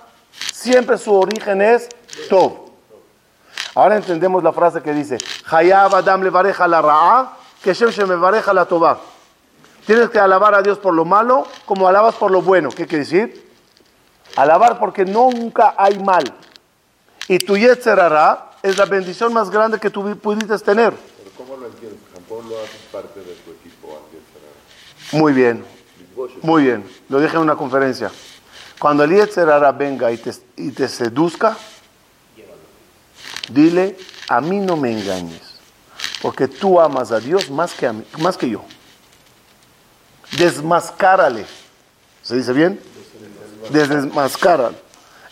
siempre 0.54 0.98
su 0.98 1.13
origen 1.13 1.62
es 1.62 1.89
Tov. 2.30 2.64
Ahora 3.75 3.97
entendemos 3.97 4.41
la 4.41 4.53
frase 4.53 4.81
que 4.81 4.93
dice, 4.93 5.17
Hayab 5.51 5.93
Adam 5.95 6.23
le 6.23 6.29
vareja 6.29 6.65
la 6.67 6.81
ra'a, 6.81 7.38
que 7.61 7.73
Shem 7.73 7.89
Shem 7.89 8.07
me 8.07 8.15
vareja 8.15 8.53
la 8.53 8.65
toba. 8.65 8.99
Tienes 9.85 10.09
que 10.09 10.17
alabar 10.17 10.55
a 10.55 10.61
Dios 10.61 10.79
por 10.79 10.93
lo 10.93 11.05
malo 11.05 11.45
como 11.65 11.88
alabas 11.88 12.15
por 12.15 12.31
lo 12.31 12.41
bueno. 12.41 12.69
¿Qué 12.69 12.88
quiere 12.88 13.03
decir? 13.03 13.51
Alabar 14.38 14.79
porque 14.79 15.05
nunca 15.05 15.75
hay 15.77 15.99
mal. 15.99 16.23
Y 17.27 17.38
tu 17.39 17.57
Yetzer 17.57 17.99
Hara 17.99 18.51
es 18.63 18.77
la 18.77 18.85
bendición 18.85 19.33
más 19.33 19.49
grande 19.49 19.79
que 19.79 19.89
tú 19.89 20.17
pudiste 20.17 20.57
tener. 20.59 20.93
Pero 20.93 21.31
¿cómo 21.38 21.57
lo 21.57 21.67
entiendes? 21.67 21.99
Japón 22.13 22.49
lo 22.49 22.57
haces 22.57 22.81
parte 22.91 23.19
de 23.19 23.33
tu 23.33 23.51
equipo. 23.51 23.99
Muy 25.11 25.33
bien, 25.33 25.63
muy 26.41 26.63
bien. 26.63 26.89
Lo 27.09 27.19
dije 27.19 27.35
en 27.35 27.41
una 27.41 27.55
conferencia. 27.55 28.09
Cuando 28.79 29.03
el 29.03 29.11
Yetzer 29.11 29.49
Hara 29.49 29.71
venga 29.71 30.11
y 30.11 30.17
te, 30.17 30.31
y 30.57 30.71
te 30.71 30.88
seduzca, 30.88 31.57
dile, 33.49 33.97
a 34.27 34.41
mí 34.41 34.60
no 34.60 34.75
me 34.77 34.91
engañes, 34.91 35.41
porque 36.21 36.47
tú 36.47 36.79
amas 36.79 37.12
a 37.12 37.19
Dios 37.19 37.49
más 37.49 37.73
que, 37.73 37.88
a 37.88 37.93
mí, 37.93 38.03
más 38.19 38.38
que 38.38 38.49
yo. 38.49 38.63
Desmascárale. 40.38 41.45
¿Se 42.23 42.36
dice 42.36 42.53
bien? 42.53 42.79
Desmascárale. 43.69 44.77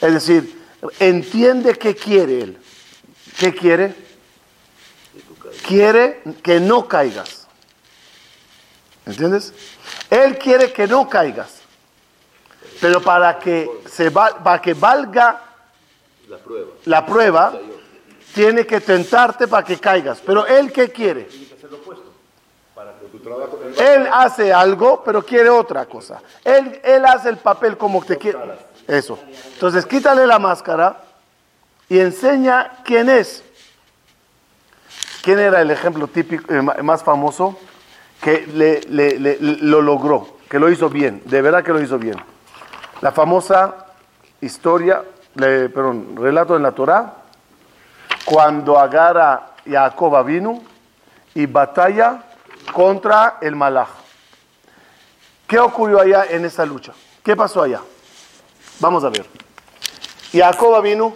Es 0.02 0.14
decir, 0.14 0.62
entiende 1.00 1.76
qué 1.78 1.96
quiere 1.96 2.42
él. 2.42 2.58
¿Qué 3.38 3.54
quiere? 3.54 3.96
Quiere 5.68 6.22
que 6.44 6.60
no 6.60 6.88
caigas. 6.88 7.48
¿Entiendes? 9.06 9.54
Él 10.10 10.38
quiere 10.38 10.72
que 10.72 10.88
no 10.88 11.10
caigas. 11.10 11.62
Pero 12.80 13.02
para 13.02 13.40
que, 13.40 13.70
se 13.92 14.10
va- 14.10 14.44
para 14.44 14.62
que 14.62 14.74
valga 14.74 15.42
La 16.28 16.38
prueba. 16.38 16.70
la 16.86 17.06
prueba, 17.06 17.60
tiene 18.34 18.66
que 18.66 18.82
tentarte 18.82 19.48
para 19.48 19.66
que 19.66 19.78
caigas. 19.80 20.22
Pero 20.26 20.46
él 20.46 20.72
qué 20.72 20.90
quiere? 20.92 21.28
Él 23.80 24.08
hace 24.12 24.52
algo, 24.52 25.04
pero 25.04 25.24
quiere 25.26 25.50
otra 25.50 25.86
cosa. 25.86 26.22
Él, 26.44 26.80
él 26.84 27.06
hace 27.06 27.30
el 27.30 27.38
papel 27.38 27.78
como 27.78 28.04
te 28.04 28.18
quiere. 28.18 28.40
Eso. 28.88 29.18
Entonces 29.54 29.86
quítale 29.86 30.26
la 30.28 30.40
máscara 30.40 30.98
y 31.90 32.00
enseña 32.00 32.80
quién 32.84 33.10
es. 33.10 33.44
¿Quién 35.22 35.40
era 35.40 35.62
el 35.62 35.72
ejemplo 35.72 36.08
típico, 36.08 36.54
eh, 36.54 36.62
más 36.62 37.02
famoso 37.04 37.58
que 38.22 38.46
le- 38.48 38.82
le- 38.90 39.38
lo 39.40 39.82
logró, 39.82 40.38
que 40.50 40.60
lo 40.60 40.70
hizo 40.70 40.90
bien, 40.90 41.22
de 41.26 41.42
verdad 41.42 41.64
que 41.64 41.72
lo 41.72 41.82
hizo 41.82 41.98
bien? 41.98 42.18
La 43.02 43.12
famosa 43.14 43.86
historia, 44.42 45.02
perdón, 45.36 46.16
relato 46.18 46.58
en 46.58 46.64
la 46.64 46.72
Torá, 46.74 47.23
cuando 48.26 48.78
agarra 48.78 49.54
Jacob 49.66 50.26
vino 50.26 50.62
y 51.34 51.46
batalla 51.46 52.24
contra 52.72 53.38
el 53.42 53.56
malaj. 53.56 53.90
¿Qué 55.48 55.60
ocurrió 55.60 56.00
allá 56.00 56.26
en 56.30 56.46
esa 56.46 56.66
lucha? 56.66 56.94
¿Qué 57.24 57.36
pasó 57.36 57.64
allá? 57.64 57.82
Vamos 58.80 59.04
a 59.04 59.10
ver. 59.10 59.26
Jacob 60.32 60.82
vino, 60.82 61.16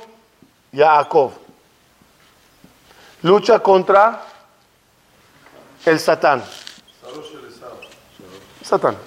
Jacob, 0.74 1.32
lucha 3.24 3.60
contra 3.60 4.22
el 5.86 6.00
Satán. 6.00 6.44
Satán. 8.64 8.98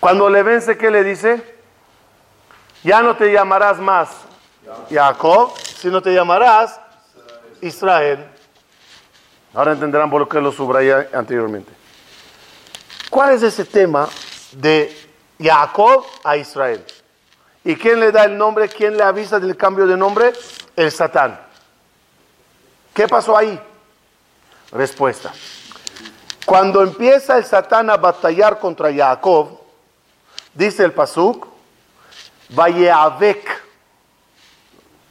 Cuando 0.00 0.28
le 0.28 0.42
vence, 0.42 0.76
¿qué 0.76 0.90
le 0.90 1.04
dice? 1.04 1.58
Ya 2.82 3.02
no 3.02 3.16
te 3.16 3.32
llamarás 3.32 3.78
más 3.78 4.08
Jacob, 4.90 5.52
sino 5.58 6.02
te 6.02 6.12
llamarás 6.12 6.80
Israel. 7.60 8.26
Ahora 9.54 9.72
entenderán 9.72 10.10
por 10.10 10.28
qué 10.28 10.40
lo 10.40 10.52
subrayé 10.52 11.08
anteriormente. 11.12 11.72
¿Cuál 13.08 13.34
es 13.34 13.42
ese 13.42 13.64
tema 13.64 14.08
de 14.52 14.96
Jacob 15.40 16.04
a 16.22 16.36
Israel? 16.36 16.84
¿Y 17.64 17.74
quién 17.74 18.00
le 18.00 18.12
da 18.12 18.24
el 18.24 18.38
nombre? 18.38 18.68
¿Quién 18.68 18.96
le 18.96 19.02
avisa 19.02 19.40
del 19.40 19.56
cambio 19.56 19.86
de 19.86 19.96
nombre? 19.96 20.32
El 20.76 20.90
Satán. 20.92 21.40
¿Qué 22.94 23.08
pasó 23.08 23.36
ahí? 23.36 23.60
Respuesta. 24.72 25.32
Cuando 26.46 26.82
empieza 26.82 27.36
el 27.36 27.44
Satán 27.44 27.90
a 27.90 27.96
batallar 27.96 28.58
contra 28.58 28.92
Jacob, 28.92 29.58
dice 30.54 30.84
el 30.84 30.92
Pasuk, 30.92 31.46
Vayeavek. 32.50 33.69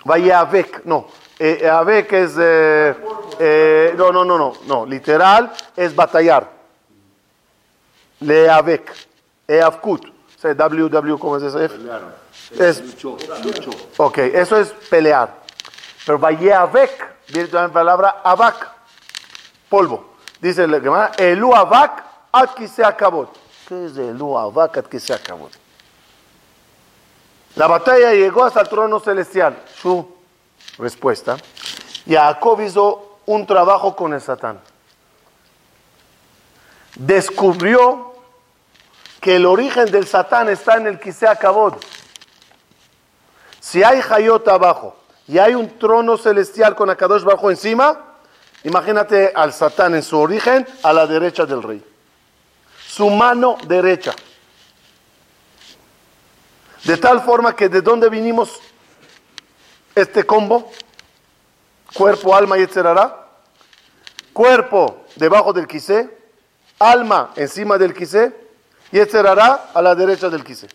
Vayeavek, 0.06 0.86
no. 0.86 1.08
Eh, 1.38 1.68
avek 1.70 2.14
es. 2.14 2.36
eh, 2.38 2.96
eh, 3.40 3.94
no, 3.98 4.12
no, 4.12 4.26
no, 4.26 4.38
no, 4.38 4.54
no. 4.68 4.86
Literal 4.86 5.52
es 5.76 5.96
batallar. 5.96 6.50
Leavek. 8.20 8.92
Eavkut. 9.48 10.06
O 10.06 10.42
sea, 10.42 10.54
WW, 10.54 11.18
¿cómo 11.18 11.38
es 11.38 11.44
eso? 11.44 11.62
F? 11.62 11.76
Es, 12.58 12.82
ok, 13.98 14.18
eso 14.18 14.58
es 14.58 14.70
pelear. 14.90 15.34
Pero 16.06 16.18
Vayeavek 16.18 17.08
viene 17.28 17.48
de 17.48 17.54
la 17.54 17.68
palabra 17.70 18.22
avak, 18.24 18.70
polvo. 19.68 20.16
Dice 20.40 20.64
el 20.64 20.82
Gemara, 20.82 21.12
Elu 21.18 21.54
avak 21.54 22.04
ad 22.32 22.50
que 22.52 22.68
se 22.68 22.84
acabó. 22.84 23.32
¿Qué 23.68 23.86
es 23.86 23.98
Elu 23.98 24.38
avak 24.38 24.78
ad 24.78 24.86
que 24.86 25.00
se 25.00 25.14
acabó? 25.14 25.50
La 27.60 27.68
batalla 27.68 28.14
llegó 28.14 28.46
hasta 28.46 28.62
el 28.62 28.70
trono 28.70 29.02
celestial. 29.02 29.62
Su 29.82 30.16
respuesta. 30.78 31.36
Jacob 32.08 32.62
hizo 32.62 33.20
un 33.26 33.46
trabajo 33.46 33.98
con 33.98 34.14
el 34.14 34.22
Satán. 34.22 34.62
Descubrió 36.96 38.14
que 39.20 39.36
el 39.36 39.46
origen 39.46 39.92
del 39.92 40.08
Satán 40.08 40.48
está 40.48 40.78
en 40.78 40.88
el 40.88 41.02
Kisea 41.02 41.36
Kabod. 41.36 41.74
Si 43.60 43.84
hay 43.84 44.00
Hayot 44.10 44.48
abajo 44.48 44.96
y 45.28 45.38
hay 45.38 45.54
un 45.54 45.78
trono 45.78 46.16
celestial 46.16 46.78
con 46.78 46.90
Akadosh 46.90 47.24
bajo 47.24 47.52
encima, 47.52 48.16
imagínate 48.64 49.34
al 49.36 49.52
Satán 49.52 49.96
en 49.96 50.04
su 50.04 50.18
origen 50.18 50.66
a 50.82 50.94
la 50.94 51.06
derecha 51.06 51.46
del 51.46 51.62
rey. 51.62 51.84
Su 52.88 53.10
mano 53.10 53.58
derecha. 53.68 54.14
De 56.84 56.98
tal 56.98 57.22
forma 57.22 57.56
que 57.56 57.70
de 57.70 57.82
dónde 57.82 58.10
vinimos 58.10 58.60
este 59.96 60.26
combo, 60.26 60.72
cuerpo, 61.94 62.36
alma 62.36 62.58
y 62.58 62.62
etcétera. 62.62 63.28
Cuerpo 64.34 65.04
debajo 65.16 65.52
del 65.52 65.68
quise, 65.68 66.18
alma 66.80 67.32
encima 67.36 67.78
del 67.78 67.94
quise 67.94 68.34
y 68.92 69.00
etcétera 69.00 69.72
a 69.74 69.82
la 69.82 69.96
derecha 69.96 70.30
del 70.30 70.44
quise. 70.44 70.68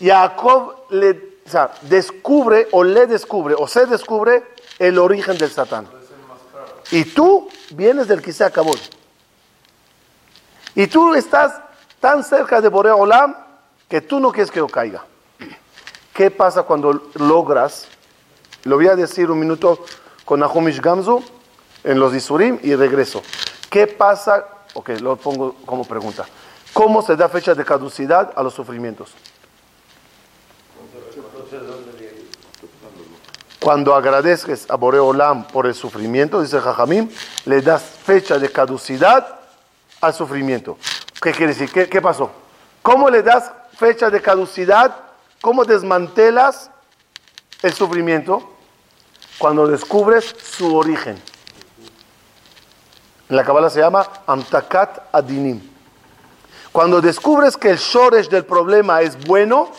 Jacob 0.00 0.86
le, 0.90 1.38
o 1.52 1.70
descubre 1.82 2.68
o 2.72 2.84
le 2.84 3.06
descubre 3.06 3.54
o 3.56 3.66
se 3.66 3.86
descubre 3.86 4.44
el 4.78 4.98
origen 4.98 5.36
del 5.38 5.50
Satán. 5.50 5.88
Y 6.90 7.04
tú 7.04 7.48
vienes 7.70 8.08
del 8.08 8.22
quise 8.22 8.44
acabó. 8.44 8.72
Y 10.74 10.86
tú 10.86 11.14
estás 11.14 11.60
tan 12.00 12.22
cerca 12.22 12.60
de 12.60 12.68
Borea 12.68 12.94
Olam 12.94 13.43
que 13.88 14.00
tú 14.00 14.20
no 14.20 14.32
quieres 14.32 14.50
que 14.50 14.58
yo 14.58 14.66
caiga. 14.66 15.04
¿Qué 16.12 16.30
pasa 16.30 16.62
cuando 16.62 17.10
logras? 17.14 17.88
Lo 18.64 18.76
voy 18.76 18.88
a 18.88 18.96
decir 18.96 19.30
un 19.30 19.38
minuto 19.38 19.84
con 20.24 20.40
Nahumish 20.40 20.80
Gamzu 20.80 21.22
en 21.82 21.98
los 21.98 22.14
Isurim 22.14 22.58
y 22.62 22.74
regreso. 22.74 23.22
¿Qué 23.68 23.86
pasa? 23.86 24.46
Ok, 24.74 24.90
lo 25.00 25.16
pongo 25.16 25.56
como 25.66 25.84
pregunta. 25.84 26.24
¿Cómo 26.72 27.02
se 27.02 27.16
da 27.16 27.28
fecha 27.28 27.54
de 27.54 27.64
caducidad 27.64 28.32
a 28.34 28.42
los 28.42 28.54
sufrimientos? 28.54 29.12
Cuando 33.60 33.94
agradezcas 33.94 34.66
a 34.68 34.76
Boreolam 34.76 35.46
por 35.46 35.66
el 35.66 35.74
sufrimiento, 35.74 36.42
dice 36.42 36.60
Jajamim, 36.60 37.08
le 37.46 37.62
das 37.62 37.82
fecha 37.82 38.38
de 38.38 38.50
caducidad 38.50 39.40
al 40.00 40.12
sufrimiento. 40.12 40.76
¿Qué 41.20 41.32
quiere 41.32 41.54
decir? 41.54 41.72
¿Qué, 41.72 41.88
qué 41.88 42.02
pasó? 42.02 42.30
¿Cómo 42.82 43.08
le 43.08 43.22
das 43.22 43.50
fecha 43.76 44.10
de 44.10 44.20
caducidad? 44.20 44.94
¿Cómo 45.40 45.64
desmantelas 45.64 46.70
el 47.62 47.72
sufrimiento? 47.72 48.50
Cuando 49.38 49.66
descubres 49.66 50.34
su 50.42 50.76
origen. 50.76 51.20
En 53.28 53.36
la 53.36 53.44
Kabbalah 53.44 53.70
se 53.70 53.80
llama 53.80 54.06
Amtakat 54.26 55.08
Adinim. 55.12 55.60
Cuando 56.72 57.00
descubres 57.00 57.56
que 57.56 57.70
el 57.70 57.78
shoresh 57.78 58.28
del 58.28 58.44
problema 58.44 59.00
es 59.00 59.22
bueno, 59.26 59.70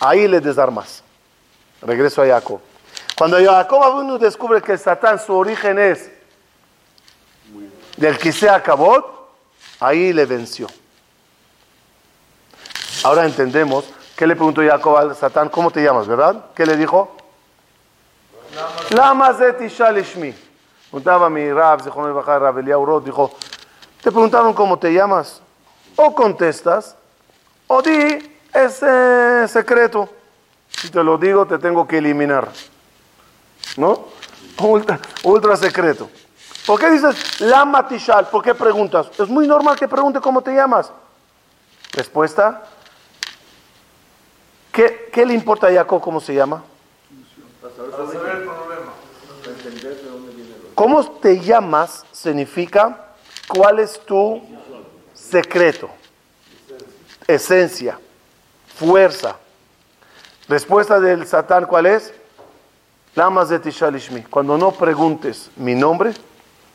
ahí 0.00 0.26
le 0.26 0.40
desarmas. 0.40 1.02
Regreso 1.82 2.22
a 2.22 2.26
Jacob. 2.26 2.60
Cuando 3.16 3.36
Jacob 3.42 3.82
Abunu 3.82 4.18
descubre 4.18 4.62
que 4.62 4.78
Satán, 4.78 5.18
su 5.18 5.34
origen 5.34 5.78
es 5.78 6.10
del 7.96 8.16
que 8.16 8.32
se 8.32 8.48
acabó, 8.48 9.30
ahí 9.80 10.12
le 10.12 10.24
venció. 10.24 10.68
Ahora 13.04 13.24
entendemos 13.24 13.84
qué 14.16 14.26
le 14.26 14.34
preguntó 14.34 14.62
Jacob 14.62 14.96
al 14.96 15.14
Satán, 15.14 15.48
¿cómo 15.48 15.70
te 15.70 15.82
llamas, 15.82 16.06
verdad? 16.06 16.46
¿Qué 16.54 16.66
le 16.66 16.76
dijo? 16.76 17.16
Lama 18.90 19.32
zeti 19.34 19.68
shalishmi. 19.68 20.34
Preguntaba 20.90 21.28
mi 21.28 21.52
Rab, 21.52 21.80
Rab 21.84 23.04
dijo, 23.04 23.36
te 24.02 24.10
preguntaron 24.10 24.54
cómo 24.54 24.78
te 24.78 24.92
llamas, 24.92 25.40
o 25.96 26.14
contestas, 26.14 26.96
o 27.66 27.82
di, 27.82 28.38
es 28.52 28.82
eh, 28.82 29.46
secreto. 29.48 30.08
Si 30.70 30.90
te 30.90 31.02
lo 31.02 31.18
digo, 31.18 31.46
te 31.46 31.58
tengo 31.58 31.86
que 31.86 31.98
eliminar. 31.98 32.48
¿No? 33.76 34.06
Ultra, 34.60 34.98
ultra 35.24 35.56
secreto. 35.56 36.08
¿Por 36.66 36.80
qué 36.80 36.90
dices 36.90 37.40
Lama 37.40 37.86
Tishal? 37.86 38.28
¿Por 38.28 38.42
qué 38.42 38.54
preguntas? 38.54 39.08
Es 39.18 39.28
muy 39.28 39.46
normal 39.46 39.76
que 39.78 39.88
pregunte 39.88 40.20
cómo 40.20 40.40
te 40.40 40.54
llamas. 40.54 40.90
Respuesta. 41.92 42.62
¿Qué, 44.78 45.10
qué 45.12 45.26
le 45.26 45.34
importa 45.34 45.66
a 45.66 45.72
Jacob 45.72 46.00
cómo 46.00 46.20
se 46.20 46.32
llama? 46.32 46.62
Para 47.60 47.74
saber 47.74 48.36
el 48.36 48.44
problema. 48.44 48.92
¿Cómo 50.72 51.04
te 51.18 51.40
llamas 51.40 52.06
significa 52.12 53.06
cuál 53.48 53.80
es 53.80 53.98
tu 53.98 54.40
secreto, 55.12 55.90
esencia, 57.26 57.98
fuerza. 58.76 59.34
Respuesta 60.48 61.00
del 61.00 61.26
Satán, 61.26 61.66
¿cuál 61.66 61.86
es? 61.86 62.14
Lamas 63.16 63.48
de 63.48 63.58
Tishalishmi. 63.58 64.22
Cuando 64.30 64.56
no 64.56 64.70
preguntes 64.70 65.50
mi 65.56 65.74
nombre, 65.74 66.12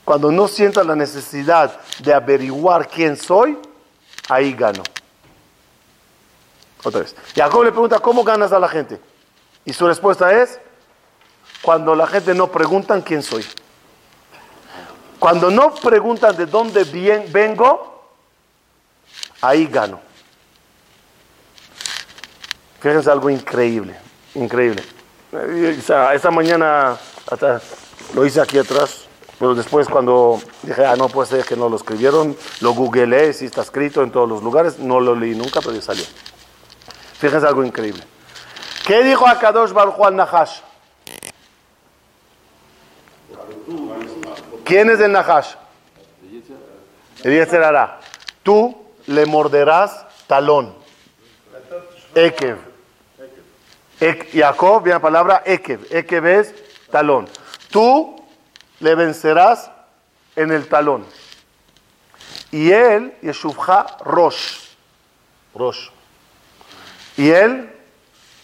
cuando 0.04 0.30
no 0.30 0.50
sientas 0.50 0.86
la 0.86 0.98
necesidad 0.98 1.80
de 2.00 2.14
averiguar 2.14 2.86
quién 2.86 3.16
soy, 3.16 3.58
ahí 4.28 4.52
gano. 4.52 4.84
Otra 6.84 7.02
vez. 7.02 7.16
Jacob 7.36 7.64
le 7.64 7.72
pregunta, 7.72 8.00
¿cómo 8.00 8.24
ganas 8.24 8.52
a 8.52 8.60
la 8.60 8.68
gente? 8.68 9.00
Y 9.66 9.74
su 9.74 9.88
respuesta 9.88 10.42
es, 10.42 10.60
cuando 11.62 11.96
la 11.96 12.08
gente 12.08 12.34
no 12.34 12.52
preguntan 12.52 13.02
quién 13.02 13.24
soy. 13.24 13.46
Cuando 15.20 15.50
no 15.50 15.74
preguntan 15.76 16.36
de 16.36 16.46
dónde 16.46 16.84
bien, 16.84 17.26
vengo, 17.32 18.12
ahí 19.40 19.66
gano. 19.68 20.02
Fíjense 22.82 23.10
algo 23.10 23.30
increíble, 23.30 23.96
increíble. 24.36 24.84
Eh, 25.32 25.80
Esa, 25.80 26.32
mañana 26.32 26.98
lo 28.14 28.26
hice 28.26 28.42
aquí 28.42 28.58
atrás, 28.58 29.06
pero 29.40 29.56
después 29.56 29.88
cuando 29.88 30.42
dije, 30.64 30.86
ah, 30.86 30.98
no 30.98 31.08
puede 31.08 31.30
ser 31.30 31.46
que 31.46 31.56
no 31.56 31.70
lo 31.70 31.78
escribieron, 31.78 32.36
lo 32.60 32.74
googleé, 32.74 33.32
si 33.32 33.46
está 33.46 33.62
escrito 33.62 34.04
en 34.04 34.12
todos 34.12 34.28
los 34.28 34.44
lugares, 34.44 34.80
no 34.80 35.00
lo 35.00 35.16
leí 35.16 35.34
nunca, 35.34 35.62
pero 35.62 35.72
ya 35.74 35.82
salió. 35.82 36.04
Fíjense 37.24 37.48
algo 37.48 37.64
increíble. 37.64 38.04
¿Qué 38.86 39.02
dijo 39.02 39.26
Akadosh 39.26 39.72
Baruch 39.72 39.96
Hu 39.98 40.04
al 40.06 40.14
Nahash? 40.18 40.60
¿Quién 44.66 44.90
es 44.90 45.00
el 45.00 45.14
Nahash? 45.14 45.54
Eliezer 47.24 47.64
hará. 47.64 48.02
Tú 48.44 48.76
le 49.06 49.26
morderás 49.26 50.06
talón. 50.28 50.76
Ekev. 52.14 52.58
Ek- 54.02 54.28
Jacob, 54.34 54.84
viene 54.84 54.96
la 54.96 55.02
palabra 55.02 55.44
Ekev. 55.46 55.88
Ekev 55.92 56.26
es 56.28 56.54
talón. 56.92 57.30
Tú 57.72 58.22
le 58.82 58.96
vencerás 58.96 59.72
en 60.36 60.52
el 60.52 60.68
talón. 60.68 61.06
Y 62.52 62.70
él, 62.70 63.16
Yeshuvha 63.22 63.96
Rosh. 64.02 64.58
Rosh. 65.56 65.88
Y 67.18 67.30
él 67.30 67.72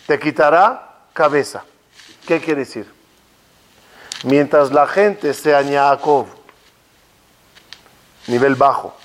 te 0.08 0.20
quitará 0.20 0.98
cabeza. 1.14 1.64
¿Qué 2.26 2.40
quiere 2.40 2.62
decir? 2.62 2.92
Mientras 4.24 4.72
la 4.72 4.86
gente 4.86 5.34
sea 5.34 5.64
Jacob, 5.64 6.28
nivel 8.28 8.56
bajo, 8.56 8.96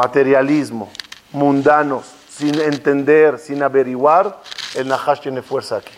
materialismo, 0.00 0.90
mundanos, 1.32 2.06
sin 2.28 2.58
entender, 2.60 3.38
sin 3.38 3.62
averiguar, 3.62 4.40
el 4.74 4.88
Nahash 4.88 5.20
tiene 5.20 5.42
fuerza 5.42 5.76
aquí. 5.76 5.92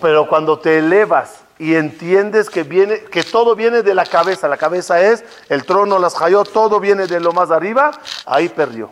Pero 0.00 0.28
cuando 0.28 0.58
te 0.58 0.78
elevas 0.78 1.40
y 1.58 1.74
entiendes 1.74 2.50
que, 2.50 2.62
viene, 2.62 3.04
que 3.04 3.22
todo 3.22 3.54
viene 3.54 3.82
de 3.82 3.94
la 3.94 4.04
cabeza, 4.04 4.48
la 4.48 4.56
cabeza 4.56 5.00
es 5.00 5.24
el 5.48 5.64
trono, 5.64 5.98
las 5.98 6.20
hayot, 6.20 6.52
todo 6.52 6.80
viene 6.80 7.06
de 7.06 7.20
lo 7.20 7.32
más 7.32 7.50
arriba, 7.50 7.92
ahí 8.26 8.48
perdió. 8.48 8.90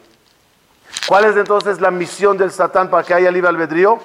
¿Cuál 1.11 1.25
es 1.25 1.37
entonces 1.37 1.81
la 1.81 1.91
misión 1.91 2.39
del 2.39 2.53
Satán 2.53 2.89
para 2.89 3.03
que 3.03 3.13
haya 3.13 3.33
libre 3.33 3.49
albedrío? 3.49 3.99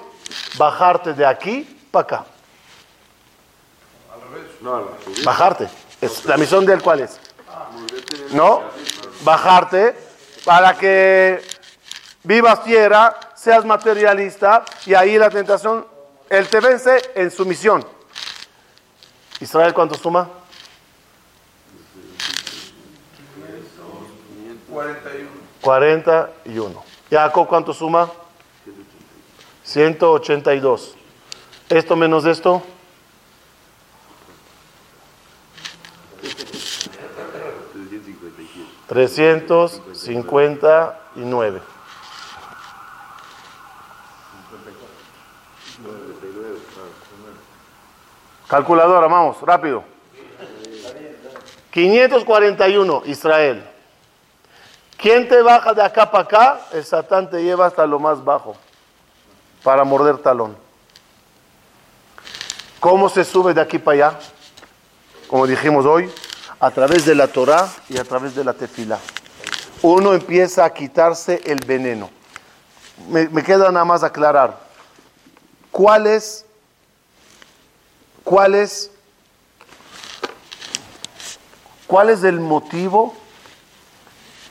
Bajarte 0.58 1.14
de 1.14 1.24
aquí 1.24 1.62
para 1.92 2.02
acá. 2.02 2.24
Bajarte. 5.24 5.68
Es 6.00 6.24
la 6.24 6.36
misión 6.36 6.66
del 6.66 6.82
cuál 6.82 6.98
es. 6.98 7.20
¿No? 8.32 8.60
Bajarte 9.22 9.96
para 10.44 10.76
que 10.76 11.40
vivas 12.24 12.64
tierra, 12.64 13.14
seas 13.36 13.64
materialista 13.64 14.64
y 14.84 14.94
ahí 14.94 15.16
la 15.16 15.30
tentación, 15.30 15.86
él 16.28 16.48
te 16.48 16.58
vence 16.58 17.12
en 17.14 17.30
su 17.30 17.46
misión. 17.46 17.86
Israel, 19.38 19.72
¿cuánto 19.72 19.94
suma? 19.94 20.28
41. 24.68 25.30
41. 25.60 26.95
Jacob, 27.10 27.46
¿cuánto 27.46 27.72
suma? 27.72 28.10
182. 29.64 30.94
Esto 31.68 31.96
menos 31.96 32.24
esto. 32.24 32.62
359. 38.88 41.60
Calculadora, 48.48 49.08
vamos, 49.08 49.40
rápido. 49.42 49.82
541, 51.72 53.02
Israel. 53.06 53.75
¿Quién 54.96 55.28
te 55.28 55.42
baja 55.42 55.74
de 55.74 55.82
acá 55.82 56.10
para 56.10 56.24
acá? 56.24 56.60
El 56.72 56.84
Satán 56.84 57.28
te 57.28 57.42
lleva 57.42 57.66
hasta 57.66 57.86
lo 57.86 57.98
más 57.98 58.24
bajo 58.24 58.56
para 59.62 59.84
morder 59.84 60.18
talón. 60.18 60.56
¿Cómo 62.80 63.08
se 63.08 63.24
sube 63.24 63.52
de 63.52 63.60
aquí 63.60 63.78
para 63.78 64.08
allá? 64.08 64.18
Como 65.28 65.46
dijimos 65.46 65.84
hoy, 65.84 66.10
a 66.60 66.70
través 66.70 67.04
de 67.04 67.14
la 67.14 67.28
Torah 67.28 67.68
y 67.88 67.98
a 67.98 68.04
través 68.04 68.34
de 68.34 68.44
la 68.44 68.54
tefila. 68.54 68.98
Uno 69.82 70.14
empieza 70.14 70.64
a 70.64 70.72
quitarse 70.72 71.42
el 71.44 71.58
veneno. 71.66 72.10
Me, 73.08 73.42
queda 73.42 73.70
nada 73.70 73.84
más 73.84 74.02
aclarar. 74.02 74.58
¿Cuál 75.70 76.06
es, 76.06 76.46
cuál 78.24 78.54
es, 78.54 78.90
cuál 81.86 82.08
es 82.08 82.24
el 82.24 82.40
motivo 82.40 83.14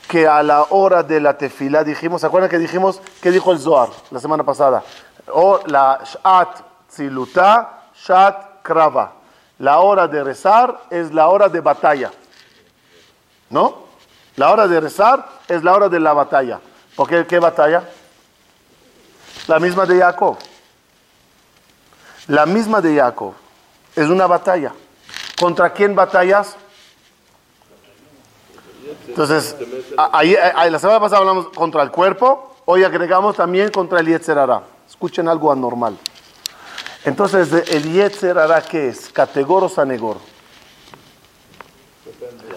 que 0.08 0.26
a 0.26 0.42
la 0.42 0.66
hora 0.70 1.02
de 1.02 1.20
la 1.20 1.36
tefila 1.36 1.84
dijimos, 1.84 2.20
¿se 2.20 2.26
acuerdan 2.26 2.50
que 2.50 2.58
dijimos? 2.58 3.00
¿Qué 3.20 3.30
dijo 3.30 3.52
el 3.52 3.58
Zohar 3.58 3.88
la 4.10 4.20
semana 4.20 4.44
pasada? 4.44 4.82
O 5.32 5.60
la 5.66 6.00
Shat 6.04 6.60
Tziluta, 6.88 7.90
Shat 7.94 8.62
Krava. 8.62 9.12
La 9.58 9.80
hora 9.80 10.06
de 10.06 10.22
rezar 10.22 10.82
es 10.90 11.12
la 11.12 11.28
hora 11.28 11.48
de 11.48 11.60
batalla. 11.60 12.12
¿No? 13.50 13.86
La 14.36 14.50
hora 14.50 14.68
de 14.68 14.80
rezar 14.80 15.26
es 15.48 15.64
la 15.64 15.74
hora 15.74 15.88
de 15.88 15.98
la 15.98 16.12
batalla. 16.12 16.60
¿Por 16.94 17.08
qué, 17.08 17.26
qué 17.26 17.38
batalla? 17.38 17.82
La 19.46 19.58
misma 19.58 19.86
de 19.86 19.98
Jacob. 19.98 20.36
La 22.28 22.44
misma 22.46 22.80
de 22.80 22.96
Jacob. 22.96 23.34
Es 23.94 24.08
una 24.08 24.26
batalla. 24.26 24.72
¿Contra 25.40 25.72
quién 25.72 25.94
batallas? 25.94 26.56
Entonces, 29.16 29.56
ahí- 30.12 30.36
ahí- 30.36 30.70
la 30.70 30.78
semana 30.78 31.00
pasada 31.00 31.20
hablamos 31.20 31.48
contra 31.48 31.82
el 31.82 31.90
cuerpo, 31.90 32.54
hoy 32.66 32.84
agregamos 32.84 33.34
también 33.34 33.70
contra 33.70 34.00
el 34.00 34.06
Yetzerara. 34.08 34.60
Escuchen 34.86 35.26
algo 35.26 35.50
anormal. 35.50 35.96
Entonces, 37.02 37.50
¿el 37.70 37.90
Yetzerara 37.94 38.60
qué 38.60 38.88
es? 38.88 39.08
¿Categor 39.08 39.64
o 39.64 39.68
sanegor? 39.70 40.18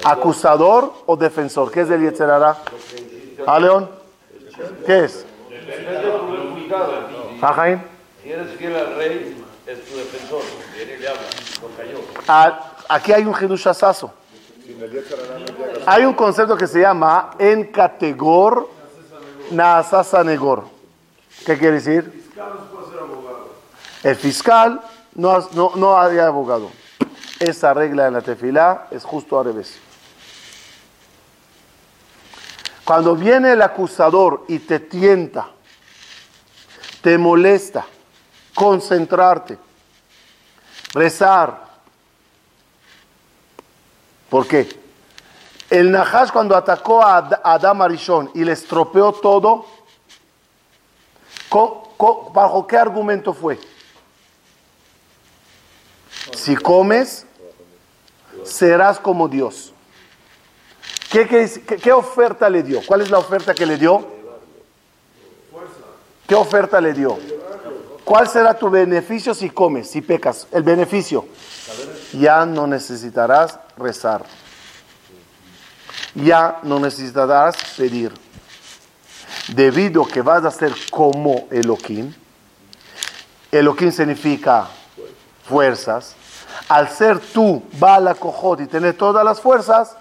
¿Acusador 0.03 0.93
o 1.05 1.15
defensor? 1.15 1.71
¿Qué 1.71 1.79
es 1.81 1.89
el 1.91 2.01
Yetzerara? 2.01 2.57
¿Ah, 3.47 3.57
León? 3.57 3.89
¿Qué 4.85 5.05
es? 5.05 5.25
¿Ah, 7.41 7.53
Jaime? 7.53 7.83
Fiel 8.57 8.75
al 8.75 8.95
rey, 8.97 9.41
es 9.65 9.85
tu 9.85 9.95
defensor. 9.95 10.41
Y 10.75 10.85
le 10.99 11.07
habla, 11.07 11.21
cayó. 11.77 11.99
Ah, 12.27 12.73
aquí 12.89 13.13
hay 13.13 13.23
un 13.23 13.33
jedushazazo. 13.33 14.11
Hay 15.85 16.05
un 16.05 16.13
concepto 16.13 16.55
que 16.55 16.67
se 16.67 16.81
llama 16.81 17.31
en 17.39 17.65
categor 17.71 18.69
naasasanegor. 19.51 20.65
¿Qué 21.45 21.57
quiere 21.57 21.75
decir? 21.75 22.31
El 24.03 24.15
fiscal 24.15 24.81
no, 25.15 25.39
no, 25.53 25.71
no 25.75 25.99
hay 25.99 26.19
abogado. 26.19 26.69
Esa 27.39 27.73
regla 27.73 28.07
en 28.07 28.13
la 28.13 28.21
tefilá 28.21 28.87
es 28.91 29.03
justo 29.03 29.39
al 29.39 29.45
revés. 29.45 29.79
Cuando 32.83 33.15
viene 33.15 33.51
el 33.51 33.61
acusador 33.61 34.45
y 34.47 34.59
te 34.59 34.79
tienta, 34.79 35.49
te 37.01 37.17
molesta, 37.17 37.85
concentrarte, 38.55 39.57
rezar. 40.93 41.68
¿Por 44.29 44.47
qué? 44.47 44.67
El 45.69 45.91
Nahash 45.91 46.31
cuando 46.31 46.55
atacó 46.55 47.03
a 47.03 47.17
Ad- 47.17 47.33
a 47.43 47.53
Adam 47.53 47.81
Arishon 47.81 48.31
y 48.33 48.43
le 48.43 48.53
estropeó 48.53 49.11
todo, 49.13 49.65
¿bajo 52.33 52.65
qué 52.67 52.77
argumento 52.77 53.33
fue? 53.33 53.59
Si 56.35 56.55
comes, 56.55 57.25
serás 58.43 58.99
como 58.99 59.27
Dios. 59.27 59.73
¿Qué, 61.11 61.27
qué- 61.27 61.49
qué- 61.67 61.77
qué 61.77 61.91
oferta 61.91 62.49
le 62.49 62.63
dio? 62.63 62.81
¿Cuál 62.85 63.01
es 63.01 63.09
la 63.09 63.17
oferta 63.17 63.53
que 63.53 63.65
le 63.65 63.77
dio? 63.77 64.07
¿Qué 66.27 66.35
oferta 66.35 66.79
le 66.79 66.93
dio? 66.93 67.17
¿Cuál 68.05 68.27
será 68.27 68.57
tu 68.57 68.69
beneficio 68.69 69.33
si 69.33 69.49
comes, 69.49 69.89
si 69.89 70.01
pecas? 70.01 70.47
El 70.51 70.63
beneficio. 70.63 71.25
Ya 72.13 72.45
no 72.45 72.67
necesitarás 72.67 73.59
rezar. 73.77 74.23
Ya 76.15 76.59
no 76.63 76.79
necesitarás 76.79 77.55
pedir. 77.77 78.13
Debido 79.49 80.05
que 80.05 80.21
vas 80.21 80.45
a 80.45 80.51
ser 80.51 80.73
como 80.91 81.47
Elohim. 81.51 82.13
Elohim 83.51 83.91
significa 83.91 84.67
fuerzas. 85.43 86.15
Al 86.67 86.89
ser 86.89 87.19
tú, 87.19 87.63
Bala 87.79 88.13
Cojot 88.13 88.61
y 88.61 88.67
tener 88.67 88.95
todas 88.95 89.25
las 89.25 89.41
fuerzas, 89.41 89.95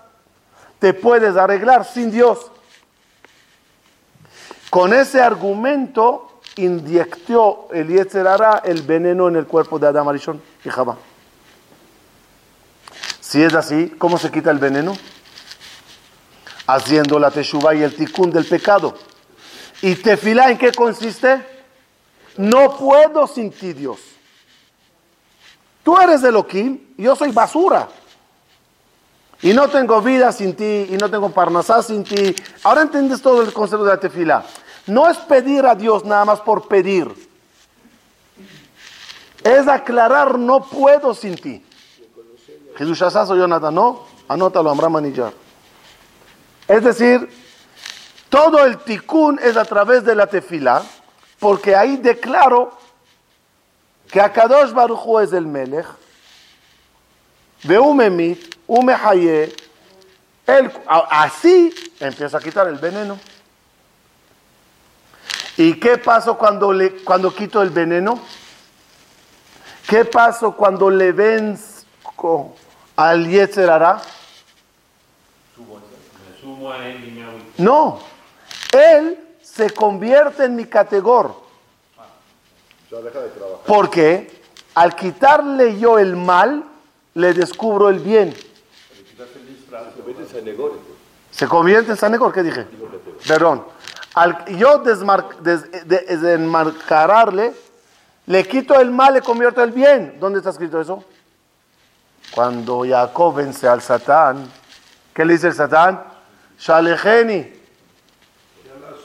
te 0.79 0.93
puedes 0.93 1.37
arreglar 1.37 1.85
sin 1.85 2.11
Dios. 2.11 2.51
Con 4.71 4.93
ese 4.93 5.23
argumento 5.23 6.41
inyectó 6.57 7.69
el 7.73 7.89
Yetzerara 7.89 8.63
el 8.65 8.83
veneno 8.83 9.29
en 9.29 9.37
el 9.37 9.47
cuerpo 9.47 9.79
de 9.79 9.87
Adam 9.87 10.09
Arishon 10.09 10.43
y 10.65 10.69
Jabá. 10.69 10.97
Si 13.29 13.43
es 13.43 13.53
así, 13.53 13.91
¿cómo 13.99 14.17
se 14.17 14.31
quita 14.31 14.51
el 14.51 14.59
veneno? 14.59 14.97
Haciendo 16.67 17.19
la 17.19 17.31
teshuva 17.31 17.75
y 17.75 17.83
el 17.83 17.95
tikkun 17.95 18.31
del 18.31 18.47
pecado. 18.47 18.95
¿Y 19.83 19.97
tefilá 19.97 20.51
en 20.51 20.57
qué 20.57 20.73
consiste? 20.73 21.47
No 22.39 22.75
puedo 22.79 23.27
sin 23.27 23.51
ti, 23.51 23.75
Dios. 23.75 23.99
Tú 25.83 25.99
eres 26.01 26.25
Elohim 26.25 26.81
yo 26.97 27.15
soy 27.15 27.31
basura. 27.31 27.91
Y 29.43 29.53
no 29.53 29.69
tengo 29.69 30.01
vida 30.01 30.33
sin 30.33 30.57
ti, 30.57 30.87
y 30.89 30.97
no 30.97 31.11
tengo 31.11 31.29
parnasá 31.29 31.83
sin 31.83 32.05
ti. 32.05 32.35
Ahora 32.63 32.81
entiendes 32.81 33.21
todo 33.21 33.43
el 33.43 33.53
concepto 33.53 33.85
de 33.85 33.91
la 33.91 34.01
tefila. 34.01 34.43
No 34.87 35.07
es 35.07 35.19
pedir 35.19 35.67
a 35.67 35.75
Dios 35.75 36.03
nada 36.03 36.25
más 36.25 36.41
por 36.41 36.67
pedir. 36.67 37.15
Es 39.45 39.69
aclarar, 39.69 40.39
no 40.39 40.65
puedo 40.65 41.13
sin 41.13 41.37
ti. 41.37 41.68
Jesús 42.79 42.97
Shazazo, 42.97 43.35
Jonathan, 43.35 43.75
no, 43.75 44.07
anótalo, 44.29 44.71
Amram 44.71 44.93
Manillar. 44.93 45.33
Es 46.69 46.85
decir, 46.85 47.29
todo 48.29 48.65
el 48.65 48.79
tikkun 48.79 49.41
es 49.43 49.57
a 49.57 49.65
través 49.65 50.05
de 50.05 50.15
la 50.15 50.29
tefila, 50.29 50.85
porque 51.41 51.75
ahí 51.75 51.97
declaro 51.97 52.79
que 54.13 54.21
Akadosh 54.21 54.71
Baruch 54.71 55.01
Hu 55.05 55.19
es 55.19 55.33
el 55.33 55.47
Melech, 55.47 55.87
Veumemit, 57.65 58.55
Umehaye, 58.69 59.57
así 60.87 61.75
empieza 61.99 62.39
a 62.39 62.41
quitar 62.41 62.69
el 62.69 62.77
veneno. 62.77 63.19
¿Y 65.57 65.81
qué 65.81 65.99
pasó 65.99 66.39
cuando, 66.39 66.73
le, 66.73 67.03
cuando 67.03 67.35
quito 67.35 67.61
el 67.61 67.71
veneno? 67.71 68.21
¿Qué 69.89 70.05
pasó 70.05 70.53
cuando 70.53 70.89
le 70.89 71.11
venzo 71.11 71.79
al 72.99 73.29
Yetzerara? 73.29 74.03
No, 77.59 78.01
él 78.73 79.19
se 79.41 79.71
convierte 79.71 80.45
en 80.45 80.57
mi 80.57 80.65
categor. 80.67 81.35
Porque 83.67 84.41
al 84.75 84.95
quitarle 84.97 85.79
yo 85.79 85.99
el 85.99 86.17
mal, 86.17 86.65
le 87.15 87.35
descubro 87.35 87.89
el 87.89 87.99
bien. 88.01 88.35
Se 91.31 91.47
convierte 91.47 91.93
en 91.93 91.97
Sanegor, 91.97 92.33
¿qué 92.33 92.43
dije? 92.43 92.67
Perdón. 93.27 93.65
Al 94.15 94.45
yo 94.57 94.83
desmar- 94.83 95.37
des- 95.39 95.71
de- 95.87 96.05
le 98.27 98.45
quito 98.47 98.79
el 98.81 98.91
mal, 98.91 99.15
le 99.15 99.23
convierto 99.23 99.63
el 99.63 99.71
bien. 99.71 100.17
¿Dónde 100.19 100.39
está 100.39 100.51
escrito 100.51 100.81
eso? 100.81 101.05
Cuando 102.35 102.85
Jacob 102.89 103.35
vence 103.37 103.67
al 103.67 103.81
Satán, 103.83 104.51
¿qué 105.15 105.25
le 105.25 105.35
dice 105.35 105.49
el 105.49 105.55
Satán? 105.55 106.03
Shalejeni, 106.59 107.53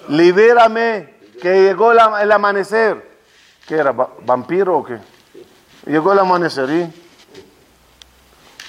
libérame, 0.09 1.13
que 1.41 1.61
llegó 1.63 1.91
el 1.91 2.31
amanecer. 2.31 3.11
¿Qué 3.67 3.75
era? 3.75 3.91
va- 3.91 4.09
¿Vampiro 4.25 4.77
o 4.79 4.83
qué? 4.83 4.97
Llegó 5.85 6.13
el 6.13 6.19
amanecer. 6.19 6.89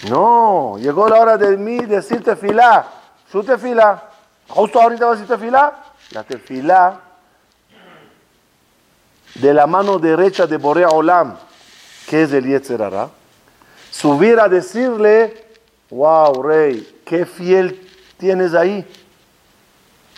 No, 0.09 0.76
llegó 0.78 1.09
la 1.09 1.18
hora 1.20 1.36
de 1.36 1.57
mí 1.57 1.78
decir 1.78 2.22
tefilá. 2.22 2.86
Su 3.30 3.42
tefilá. 3.42 4.02
Justo 4.48 4.80
ahorita 4.80 5.07
va 5.07 5.12
a 5.12 5.14
decir 5.16 5.28
tefilá. 5.28 5.72
La 6.11 6.22
tefilá 6.22 7.00
de 9.36 9.52
la 9.55 9.66
mano 9.66 9.98
derecha 9.98 10.46
de 10.46 10.59
Borea 10.59 10.88
Olam, 10.90 11.36
que 12.07 12.22
es 12.22 12.32
el 12.32 12.44
Yetzerara, 12.46 13.09
subir 13.95 14.40
a 14.40 14.49
decirle, 14.49 15.47
wow, 15.88 16.42
rey, 16.42 17.01
qué 17.07 17.24
fiel 17.24 17.88
tienes 18.18 18.53
ahí. 18.53 18.84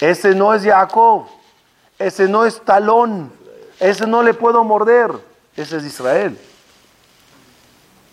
Ese 0.01 0.35
no 0.35 0.55
es 0.55 0.65
Jacob, 0.65 1.27
ese 1.99 2.27
no 2.27 2.47
es 2.47 2.61
talón, 2.65 3.31
ese 3.79 4.07
no 4.07 4.23
le 4.23 4.33
puedo 4.33 4.65
morder, 4.65 5.13
ese 5.55 5.77
es 5.77 5.85
Israel. 5.85 6.39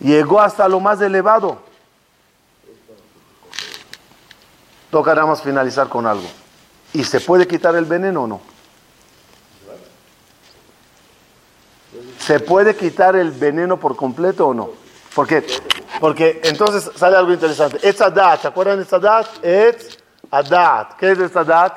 Llegó 0.00 0.40
hasta 0.40 0.68
lo 0.68 0.80
más 0.80 1.00
elevado. 1.00 1.62
Toca 4.90 5.14
nada 5.14 5.26
más 5.26 5.42
finalizar 5.42 5.88
con 5.88 6.06
algo. 6.06 6.28
¿Y 6.92 7.04
se 7.04 7.20
puede 7.20 7.48
quitar 7.48 7.74
el 7.74 7.86
veneno 7.86 8.24
o 8.24 8.26
no? 8.26 8.40
¿Se 12.18 12.38
puede 12.38 12.76
quitar 12.76 13.16
el 13.16 13.30
veneno 13.30 13.80
por 13.80 13.96
completo 13.96 14.48
o 14.48 14.54
no? 14.54 14.83
¿Por 15.14 15.26
qué? 15.26 15.46
Porque 16.00 16.40
entonces 16.44 16.90
sale 16.96 17.16
algo 17.16 17.32
interesante. 17.32 17.78
Etzadat, 17.86 18.42
¿se 18.42 18.48
acuerdan 18.48 18.76
de 18.78 18.82
Etzadat? 18.82 19.44
Etz 19.44 19.98
Adat. 20.30 20.96
¿Qué 20.96 21.12
es 21.12 21.18
esta 21.18 21.40
Adat? 21.40 21.76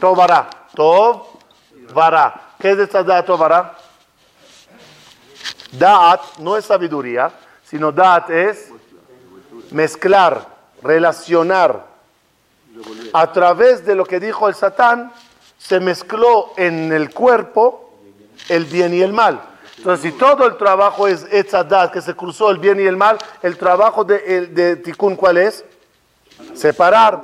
Tovara. 0.00 0.48
Tov, 0.74 1.26
vara. 1.92 2.54
¿Qué 2.58 2.70
es 2.70 2.78
esta 2.78 3.02
Daat 3.02 3.26
Tovara? 3.26 3.76
Daat 5.72 6.38
no 6.38 6.56
es 6.56 6.64
sabiduría, 6.64 7.30
sino 7.64 7.92
Daat 7.92 8.30
es 8.30 8.68
mezclar, 9.70 10.46
relacionar. 10.82 11.86
A 13.12 13.32
través 13.32 13.84
de 13.84 13.94
lo 13.94 14.04
que 14.04 14.20
dijo 14.20 14.48
el 14.48 14.54
Satán, 14.54 15.12
se 15.58 15.80
mezcló 15.80 16.52
en 16.56 16.92
el 16.92 17.12
cuerpo 17.12 17.98
el 18.48 18.64
bien 18.64 18.94
y 18.94 19.02
el 19.02 19.12
mal. 19.12 19.40
Entonces, 19.82 20.12
si 20.12 20.16
todo 20.16 20.46
el 20.46 20.56
trabajo 20.56 21.08
es 21.08 21.26
Etzadat, 21.32 21.90
que 21.90 22.00
se 22.00 22.14
cruzó 22.14 22.52
el 22.52 22.58
bien 22.58 22.78
y 22.78 22.84
el 22.84 22.96
mal, 22.96 23.18
el 23.42 23.58
trabajo 23.58 24.04
de, 24.04 24.46
de 24.46 24.76
Tikkun, 24.76 25.16
¿cuál 25.16 25.38
es? 25.38 25.64
Separar. 26.54 27.20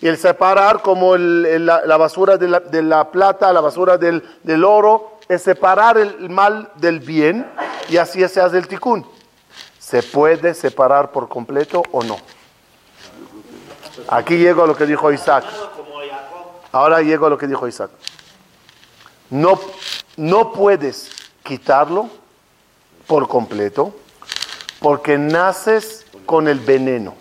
Y 0.00 0.06
el 0.06 0.16
separar, 0.16 0.80
como 0.80 1.16
la 1.16 1.96
basura 1.96 2.36
de 2.36 2.46
la, 2.46 2.60
de 2.60 2.82
la 2.84 3.10
plata, 3.10 3.52
la 3.52 3.60
basura 3.60 3.98
del, 3.98 4.22
del 4.44 4.62
oro, 4.62 5.18
es 5.28 5.42
separar 5.42 5.98
el 5.98 6.30
mal 6.30 6.70
del 6.76 7.00
bien 7.00 7.44
y 7.88 7.96
así 7.96 8.20
se 8.28 8.40
hace 8.40 8.58
el 8.58 8.68
Tikkun. 8.68 9.04
¿Se 9.76 10.04
puede 10.04 10.54
separar 10.54 11.10
por 11.10 11.28
completo 11.28 11.82
o 11.90 12.04
no? 12.04 12.16
Aquí 14.06 14.38
llego 14.38 14.62
a 14.62 14.68
lo 14.68 14.76
que 14.76 14.86
dijo 14.86 15.10
Isaac. 15.10 15.44
Ahora 16.70 17.02
llego 17.02 17.26
a 17.26 17.30
lo 17.30 17.36
que 17.36 17.48
dijo 17.48 17.66
Isaac. 17.66 17.90
No, 19.30 19.58
no 20.16 20.52
puedes 20.52 21.15
quitarlo 21.46 22.08
por 23.06 23.28
completo 23.28 23.94
porque 24.80 25.16
naces 25.16 26.04
con 26.26 26.48
el 26.48 26.58
veneno. 26.58 27.14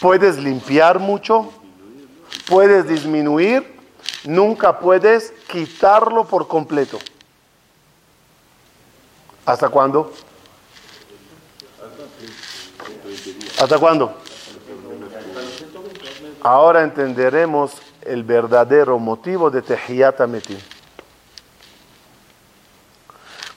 Puedes 0.00 0.38
limpiar 0.38 0.98
mucho, 0.98 1.52
puedes 2.46 2.86
disminuir, 2.88 3.76
nunca 4.24 4.78
puedes 4.78 5.32
quitarlo 5.50 6.24
por 6.26 6.46
completo. 6.48 6.98
¿Hasta 9.44 9.68
cuándo? 9.68 10.12
¿Hasta 13.60 13.78
cuándo? 13.78 14.14
Ahora 16.42 16.82
entenderemos 16.82 17.72
el 18.02 18.22
verdadero 18.22 18.98
motivo 18.98 19.50
de 19.50 19.62
Tehiyat 19.62 20.20
Ametim. 20.20 20.58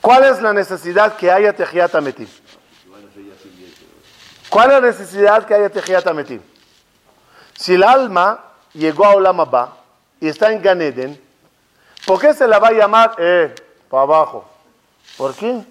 ¿Cuál 0.10 0.24
es 0.24 0.41
la 0.41 0.53
necesidad 0.53 1.16
que 1.18 1.32
haya 1.32 1.53
Tehiyat 1.53 1.93
Ametim? 1.93 2.28
¿Cuál 4.49 4.72
es 4.72 4.82
la 4.82 4.88
necesidad 4.88 5.45
que 5.45 5.53
haya 5.53 5.70
Tehiyat 5.70 6.07
Ametim? 6.07 6.41
Si 7.55 7.76
el 7.76 7.84
alma 7.84 8.43
llegó 8.74 9.05
a 9.05 9.14
Olam 9.14 9.39
Abba 9.39 9.78
y 10.20 10.28
está 10.28 10.51
en 10.51 10.64
Gan 10.64 10.82
Eden, 10.82 11.22
¿por 12.07 12.20
qué 12.20 12.34
se 12.34 12.47
la 12.47 12.57
va 12.57 12.70
a 12.70 12.72
llamar 12.72 13.14
eh, 13.20 13.53
para 13.88 14.01
abajo? 14.01 14.49
¿Por 15.16 15.36
qué? 15.36 15.64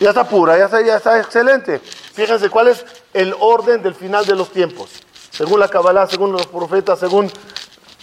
Ya 0.00 0.08
está 0.08 0.24
pura, 0.24 0.58
ya 0.58 0.64
está, 0.64 0.80
ya 0.80 0.96
está 0.96 1.20
excelente. 1.20 1.78
Fíjense 1.78 2.50
cuál 2.50 2.66
es 2.66 2.84
el 3.14 3.32
orden 3.38 3.80
del 3.80 3.94
final 3.94 4.26
de 4.26 4.34
los 4.34 4.50
tiempos. 4.50 4.90
Según 5.30 5.60
la 5.60 5.68
Kabbalah, 5.68 6.08
según 6.08 6.32
los 6.32 6.48
profetas, 6.48 6.98
según 6.98 7.30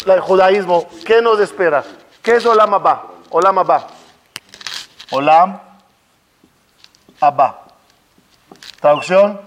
el 0.06 0.20
judaísmo, 0.22 0.88
¿qué 1.06 1.22
nos 1.22 1.38
espera? 1.42 1.84
¿Qué 2.24 2.38
es 2.38 2.46
Olam 2.46 2.76
Abba? 2.76 3.08
Olam 3.30 3.58
Abba. 3.58 3.97
Olam 5.12 5.60
Abba. 7.20 7.66
Traducción. 8.80 9.42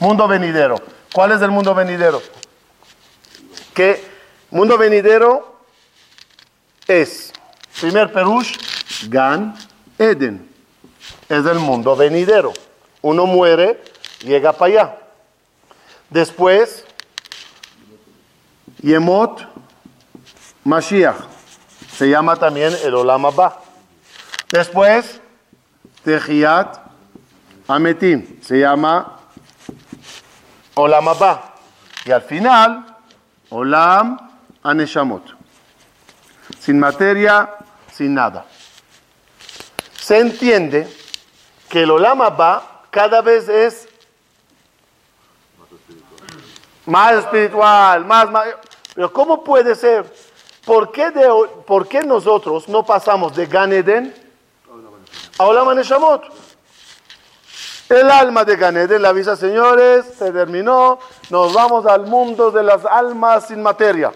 Mundo 0.00 0.28
venidero. 0.28 0.76
¿Cuál 1.12 1.32
es 1.32 1.42
el 1.42 1.50
mundo 1.50 1.74
venidero? 1.74 2.22
Que 3.74 4.04
mundo 4.50 4.76
venidero 4.76 5.56
es, 6.86 7.32
primer 7.80 8.12
perush, 8.12 8.56
Gan 9.08 9.56
Eden. 9.98 10.48
Es 11.28 11.44
el 11.46 11.58
mundo 11.58 11.96
venidero. 11.96 12.52
Uno 13.02 13.26
muere, 13.26 13.82
llega 14.20 14.52
para 14.52 14.72
allá. 14.72 14.98
Después, 16.10 16.84
Yemot 18.82 19.46
Mashiach. 20.64 21.37
Se 21.98 22.08
llama 22.08 22.36
también 22.36 22.72
el 22.84 22.94
Olam 22.94 23.26
Abba. 23.26 23.58
Después, 24.52 25.20
Tehiyat 26.04 26.78
Ametim. 27.66 28.40
Se 28.40 28.60
llama 28.60 29.18
Olam 30.76 31.08
Abba. 31.08 31.54
Y 32.04 32.12
al 32.12 32.22
final, 32.22 32.86
Olam 33.50 34.16
Aneshamot. 34.62 35.24
Sin 36.60 36.78
materia, 36.78 37.50
sin 37.92 38.14
nada. 38.14 38.46
Se 40.00 40.20
entiende 40.20 40.88
que 41.68 41.82
el 41.82 41.90
Olam 41.90 42.22
Abba 42.22 42.82
cada 42.90 43.22
vez 43.22 43.48
es 43.48 43.88
más 46.86 47.12
espiritual, 47.14 48.04
más, 48.04 48.30
más- 48.30 48.46
Pero 48.94 49.12
¿cómo 49.12 49.42
puede 49.42 49.74
ser? 49.74 50.27
¿Por 50.68 50.90
qué, 50.92 52.02
nosotros 52.02 52.68
no 52.68 52.84
pasamos 52.84 53.34
de 53.34 53.46
Gan 53.46 53.72
Eden 53.72 54.14
a 55.38 55.46
Olam 55.46 55.74
Neshamot? 55.74 56.24
El 57.88 58.10
alma 58.10 58.44
de 58.44 58.54
Gan 58.54 58.76
Eden 58.76 59.00
le 59.00 59.08
avisa, 59.08 59.34
señores, 59.34 60.04
se 60.18 60.30
terminó, 60.30 60.98
nos 61.30 61.54
vamos 61.54 61.86
al 61.86 62.06
mundo 62.06 62.50
de 62.50 62.62
las 62.62 62.84
almas 62.84 63.48
sin 63.48 63.62
materia. 63.62 64.12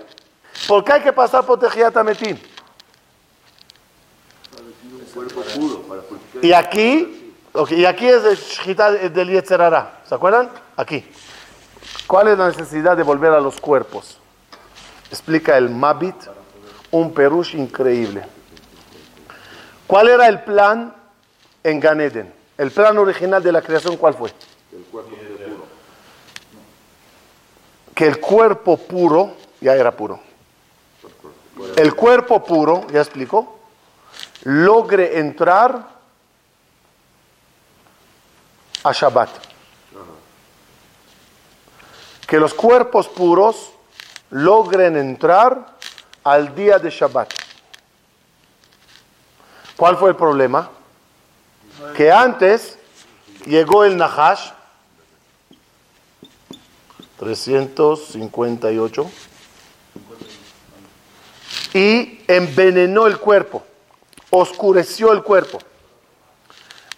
¿Por 0.69 0.85
qué 0.85 0.93
hay 0.93 1.01
que 1.01 1.15
pasar 1.15 1.47
por 1.47 1.59
Tejiat 1.59 1.97
Ametim? 1.97 2.37
Y 6.43 6.53
aquí, 6.53 7.35
y 7.71 7.85
aquí 7.87 8.07
es 8.07 8.25
el 8.25 8.37
Shechita 8.37 8.93
del 8.93 9.31
Yetzerara. 9.31 10.03
¿Se 10.07 10.15
acuerdan? 10.15 10.51
Aquí. 10.77 11.03
¿Cuál 12.07 12.29
es 12.29 12.37
la 12.37 12.49
necesidad 12.49 12.95
de 12.95 13.05
volver 13.05 13.33
a 13.33 13.41
los 13.41 13.59
cuerpos? 13.59 14.19
Explica 15.11 15.57
el 15.57 15.71
Mabit, 15.71 16.17
un 16.93 17.13
perush 17.13 17.57
increíble. 17.57 18.23
¿Cuál 19.87 20.09
era 20.09 20.29
el 20.29 20.43
plan 20.43 20.95
en 21.63 21.81
Gan 21.81 22.01
Eden? 22.01 22.33
El 22.57 22.71
plan 22.71 22.97
original 22.99 23.43
de 23.43 23.53
la 23.53 23.61
creación, 23.61 23.97
¿cuál 23.97 24.15
fue? 24.15 24.33
Que 27.95 28.07
el 28.07 28.21
cuerpo 28.21 28.77
puro 28.77 29.37
ya 29.61 29.75
era 29.75 29.91
puro. 29.91 30.21
El 31.77 31.95
cuerpo 31.95 32.45
puro, 32.45 32.87
ya 32.91 33.01
explicó, 33.01 33.59
logre 34.45 35.19
entrar 35.19 35.89
a 38.83 38.93
Shabbat. 38.93 39.31
Que 42.27 42.39
los 42.39 42.55
cuerpos 42.55 43.09
puros 43.09 43.73
logren 44.31 44.97
entrar 44.97 45.77
al 46.25 46.55
día 46.55 46.79
de 46.79 46.91
Shabbat. 46.91 47.33
¿Cuál 49.77 49.97
fue 49.97 50.11
el 50.11 50.17
problema? 50.17 50.71
Que 51.97 52.13
antes 52.13 52.79
llegó 53.47 53.85
el 53.85 53.97
Nahash, 53.97 54.51
358, 57.19 59.11
y 61.75 62.21
envenenó 62.29 63.07
el 63.07 63.19
cuerpo, 63.19 63.65
oscureció 64.31 65.13
el 65.13 65.23
cuerpo, 65.23 65.59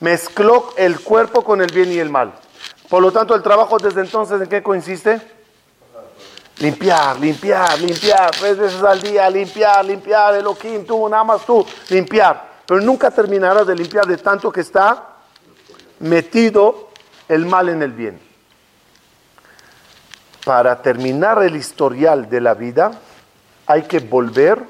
mezcló 0.01 0.75
el 0.77 1.01
cuerpo 1.01 1.45
con 1.45 1.61
el 1.62 1.72
bien 1.72 1.93
y 1.93 1.99
el 1.99 2.11
mal. 2.11 2.33
Por 2.89 3.03
lo 3.03 3.12
tanto, 3.12 3.35
el 3.35 3.43
trabajo 3.43 3.79
desde 3.79 4.01
entonces, 4.01 4.41
¿en 4.41 4.49
qué 4.49 4.62
consiste? 4.62 5.20
Limpiar, 6.59 7.18
limpiar, 7.18 7.78
limpiar, 7.80 8.30
tres 8.30 8.57
veces 8.57 8.82
al 8.82 9.00
día, 9.02 9.28
limpiar, 9.28 9.84
limpiar, 9.84 10.36
Elohim, 10.36 10.86
tú, 10.86 11.09
nada 11.09 11.24
más 11.24 11.44
tú, 11.44 11.66
limpiar. 11.88 12.55
Pero 12.66 12.80
nunca 12.80 13.11
terminarás 13.11 13.66
de 13.66 13.74
limpiar 13.74 14.07
de 14.07 14.16
tanto 14.16 14.52
que 14.52 14.61
está 14.61 15.14
metido 15.98 16.90
el 17.28 17.46
mal 17.46 17.68
en 17.68 17.82
el 17.82 17.92
bien. 17.92 18.20
Para 20.44 20.80
terminar 20.80 21.42
el 21.42 21.57
historial 21.57 22.28
de 22.28 22.40
la 22.40 22.55
vida, 22.55 22.92
hay 23.66 23.82
que 23.82 23.98
volver 23.98 24.62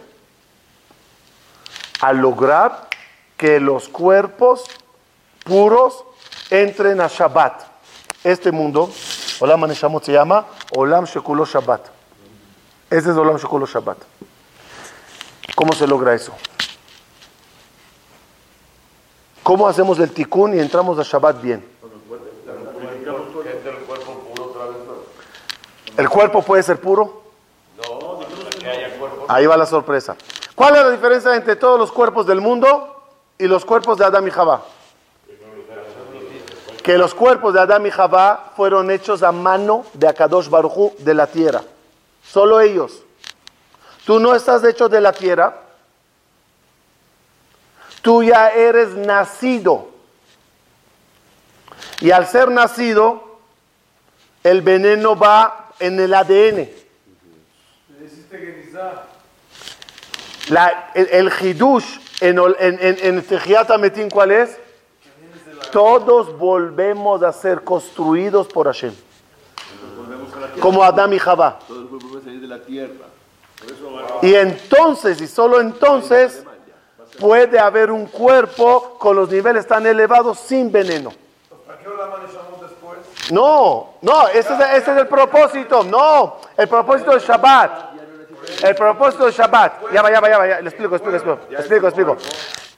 a 2.00 2.12
lograr 2.12 2.88
que 3.36 3.60
los 3.60 3.88
cuerpos 3.88 4.64
puros 5.44 6.04
entren 6.50 7.00
a 7.00 7.08
Shabbat. 7.08 7.62
Este 8.22 8.52
mundo, 8.52 8.90
עולם 9.40 9.64
הנשמות 9.64 10.04
זה 10.04 10.12
ימה, 10.12 10.40
עולם 10.70 11.06
שכולו 11.06 11.46
שבת. 11.46 11.88
Ese 12.94 13.10
es 13.10 13.16
Olam 13.16 13.36
Shekulo 13.38 13.66
Shabbat. 13.66 13.96
¿Cómo 15.56 15.72
se 15.72 15.86
logra 15.86 16.14
eso? 16.14 16.32
¿Cómo 19.42 19.66
hacemos 19.66 19.98
el 19.98 20.12
tikkun 20.12 20.54
y 20.54 20.60
entramos 20.60 20.96
a 21.00 21.02
Shabbat 21.02 21.40
bien? 21.40 21.64
¿El 25.96 26.08
cuerpo 26.08 26.42
puede 26.42 26.62
ser 26.62 26.80
puro? 26.80 27.22
Ahí 29.26 29.46
va 29.46 29.56
la 29.56 29.66
sorpresa. 29.66 30.16
¿Cuál 30.54 30.76
es 30.76 30.82
la 30.82 30.90
diferencia 30.90 31.34
entre 31.34 31.56
todos 31.56 31.78
los 31.78 31.90
cuerpos 31.90 32.26
del 32.26 32.40
mundo 32.40 33.02
y 33.38 33.48
los 33.48 33.64
cuerpos 33.64 33.98
de 33.98 34.04
Adam 34.04 34.26
y 34.28 34.30
Jabá? 34.30 34.62
Que 36.84 36.98
los 36.98 37.14
cuerpos 37.14 37.54
de 37.54 37.60
Adán 37.60 37.86
y 37.86 37.90
Jabá 37.90 38.52
fueron 38.56 38.90
hechos 38.90 39.22
a 39.22 39.32
mano 39.32 39.86
de 39.94 40.06
Akadosh 40.06 40.50
Barujú 40.50 40.94
de 40.98 41.14
la 41.14 41.26
tierra. 41.26 41.62
Solo 42.22 42.60
ellos. 42.60 43.00
Tú 44.04 44.20
no 44.20 44.34
estás 44.34 44.62
hecho 44.64 44.90
de 44.90 45.00
la 45.00 45.14
tierra. 45.14 45.56
Tú 48.02 48.22
ya 48.22 48.50
eres 48.50 48.90
nacido. 48.90 49.88
Y 52.00 52.10
al 52.10 52.26
ser 52.26 52.50
nacido, 52.50 53.38
el 54.42 54.60
veneno 54.60 55.16
va 55.16 55.70
en 55.78 55.98
el 55.98 56.12
ADN. 56.12 56.68
La- 60.50 60.90
el, 60.94 61.32
hidush 61.40 61.98
en, 62.20 62.38
en, 62.58 62.78
en, 62.78 63.24
en 63.24 64.10
¿cuál 64.10 64.32
es? 64.32 64.58
Todos 65.70 66.36
volvemos 66.38 67.22
a 67.22 67.32
ser 67.32 67.62
construidos 67.62 68.46
por 68.48 68.66
Hashem. 68.66 68.94
Como 70.60 70.82
Adán 70.82 71.12
y 71.12 71.18
Jabá. 71.18 71.58
Todos 71.66 71.90
volvemos 71.90 72.16
a 72.16 72.24
salir 72.24 72.40
de 72.40 72.46
la 72.46 72.60
tierra. 72.60 73.06
Y 74.22 74.34
entonces, 74.34 75.20
y 75.20 75.26
solo 75.26 75.60
entonces, 75.60 76.44
puede 77.18 77.58
haber 77.58 77.90
un 77.90 78.06
cuerpo 78.06 78.96
con 78.98 79.16
los 79.16 79.30
niveles 79.30 79.66
tan 79.66 79.86
elevados 79.86 80.38
sin 80.38 80.70
veneno. 80.70 81.12
No, 83.30 83.94
no, 84.02 84.28
ese 84.28 84.52
es, 84.52 84.60
ese 84.60 84.92
es 84.92 84.98
el 84.98 85.08
propósito. 85.08 85.82
No, 85.82 86.36
el 86.56 86.68
propósito 86.68 87.12
del 87.12 87.20
Shabbat. 87.20 87.94
El 88.62 88.74
propósito 88.74 89.24
del 89.24 89.32
Shabbat. 89.32 89.92
Ya 89.92 90.02
va, 90.02 90.10
ya 90.10 90.20
va, 90.20 90.28
ya 90.28 90.38
va. 90.38 90.46
ya. 90.46 90.60
Le 90.60 90.68
explico, 90.68 90.94
explico, 90.96 91.16
explico. 91.16 91.40
Explico, 91.52 91.86
explico. 91.86 92.16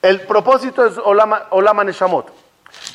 El 0.03 0.20
propósito 0.20 0.84
es 0.87 0.99
Olama, 0.99 1.47
Olama 1.51 1.82
Neshamot. 1.82 2.45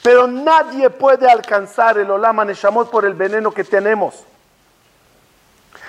Pero 0.02 0.28
nadie 0.28 0.90
puede 0.90 1.30
alcanzar 1.30 1.98
el 1.98 2.10
Olama 2.10 2.44
Neshamot 2.46 2.90
por 2.90 3.06
el 3.06 3.14
veneno 3.14 3.52
que 3.52 3.64
tenemos. 3.64 4.24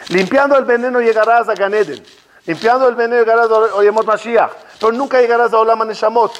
Limpiando 0.08 0.56
el 0.58 0.64
veneno 0.64 1.00
llegarás 1.00 1.48
a 1.48 1.54
Ganeden. 1.54 2.02
Limpiando 2.44 2.88
el 2.88 2.94
veneno 2.94 3.20
llegarás 3.20 3.50
a 3.50 3.76
Oyemot 3.76 4.04
Mashiach. 4.04 4.52
Pero 4.78 4.92
nunca 4.92 5.20
llegarás 5.20 5.52
a 5.52 5.58
Olama 5.58 5.84
Neshamot. 5.84 6.32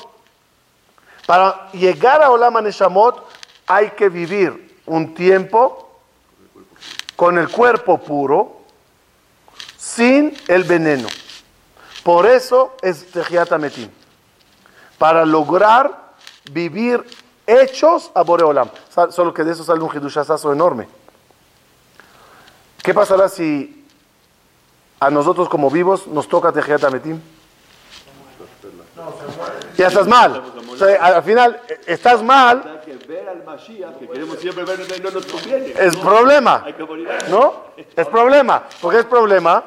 Para 1.27 1.71
llegar 1.73 2.23
a 2.23 2.31
Olama 2.31 2.61
Neshamot 2.61 3.25
hay 3.67 3.91
que 3.91 4.09
vivir 4.09 4.81
un 4.87 5.15
tiempo 5.15 6.01
con 7.17 7.39
el 7.39 7.49
cuerpo 7.49 7.99
puro, 7.99 8.63
sin 9.79 10.37
el 10.49 10.65
veneno. 10.65 11.09
Por 12.03 12.27
eso 12.27 12.77
es 12.83 13.11
Tejiat 13.13 13.53
Ametim. 13.53 13.89
Para 14.99 15.25
lograr 15.25 16.15
vivir 16.51 17.05
hechos 17.47 18.11
a 18.15 18.23
Boreolam. 18.23 18.69
Solo 19.11 19.33
que 19.35 19.45
de 19.45 19.53
eso 19.53 19.65
sale 19.65 19.81
un 19.83 19.91
hidushazazo 19.95 20.53
enorme. 20.53 20.89
¿Qué 22.83 22.93
pasará 22.95 23.29
si 23.29 23.87
a 25.01 25.11
nosotros 25.11 25.49
como 25.49 25.71
vivos 25.71 26.07
nos 26.07 26.29
toca 26.29 26.53
Tejiat 26.53 26.83
Ametim? 26.85 27.21
Ya 29.77 29.87
estás 29.89 30.07
mal. 30.07 30.43
Al 31.01 31.23
final 31.23 31.61
estás 31.87 32.23
mal, 32.23 32.81
es 35.79 35.97
problema. 35.97 36.65
¿No? 37.31 37.55
Es 37.97 38.07
problema. 38.07 38.63
¿Por 38.81 38.93
qué 38.95 39.01
es 39.01 39.07
problema? 39.07 39.65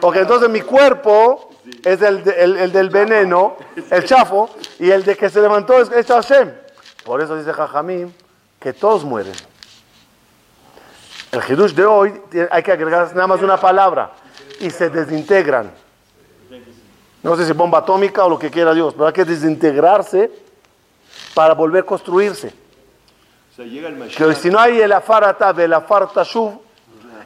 Porque 0.00 0.20
entonces 0.20 0.48
mi 0.48 0.60
cuerpo 0.62 1.50
es 1.84 2.00
el, 2.02 2.22
de- 2.24 2.42
el- 2.44 2.56
el 2.56 2.72
del 2.72 2.90
veneno, 2.90 3.56
el 3.90 4.04
chafo, 4.04 4.50
y 4.78 4.90
el 4.90 5.04
de 5.04 5.16
que 5.16 5.30
se 5.30 5.40
levantó 5.40 5.78
es 5.80 5.90
hecho 5.92 6.14
Hashem. 6.14 6.52
Por 7.04 7.20
eso 7.20 7.36
dice 7.36 7.52
Jajamim 7.52 8.12
que 8.60 8.72
todos 8.72 9.04
mueren. 9.04 9.34
El 11.32 11.40
Hidush 11.48 11.72
de 11.72 11.84
hoy 11.84 12.20
hay 12.50 12.62
que 12.62 12.72
agregar 12.72 13.14
nada 13.14 13.26
más 13.26 13.40
una 13.42 13.56
palabra 13.56 14.12
y 14.60 14.70
se 14.70 14.90
desintegran. 14.90 15.72
No 17.22 17.36
sé 17.36 17.46
si 17.46 17.52
bomba 17.52 17.78
atómica 17.78 18.24
o 18.24 18.28
lo 18.28 18.38
que 18.38 18.50
quiera 18.50 18.74
Dios, 18.74 18.94
pero 18.94 19.06
hay 19.06 19.12
que 19.12 19.24
desintegrarse 19.24 20.30
para 21.34 21.54
volver 21.54 21.82
a 21.84 21.86
construirse. 21.86 22.52
O 23.52 23.56
sea, 23.56 23.64
llega 23.64 23.88
el 23.88 24.08
Que 24.14 24.34
si 24.34 24.50
no 24.50 24.58
hay 24.58 24.80
el 24.80 24.92
afarata 24.92 25.52
del 25.52 25.72
afar 25.72 26.10
tashuv, 26.10 26.60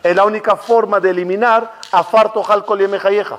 es 0.03 0.15
la 0.15 0.25
única 0.25 0.55
forma 0.57 1.01
de 1.01 1.11
eliminar 1.11 1.81
afar 1.91 2.33
tojal 2.33 2.65
chayeja. 2.67 3.39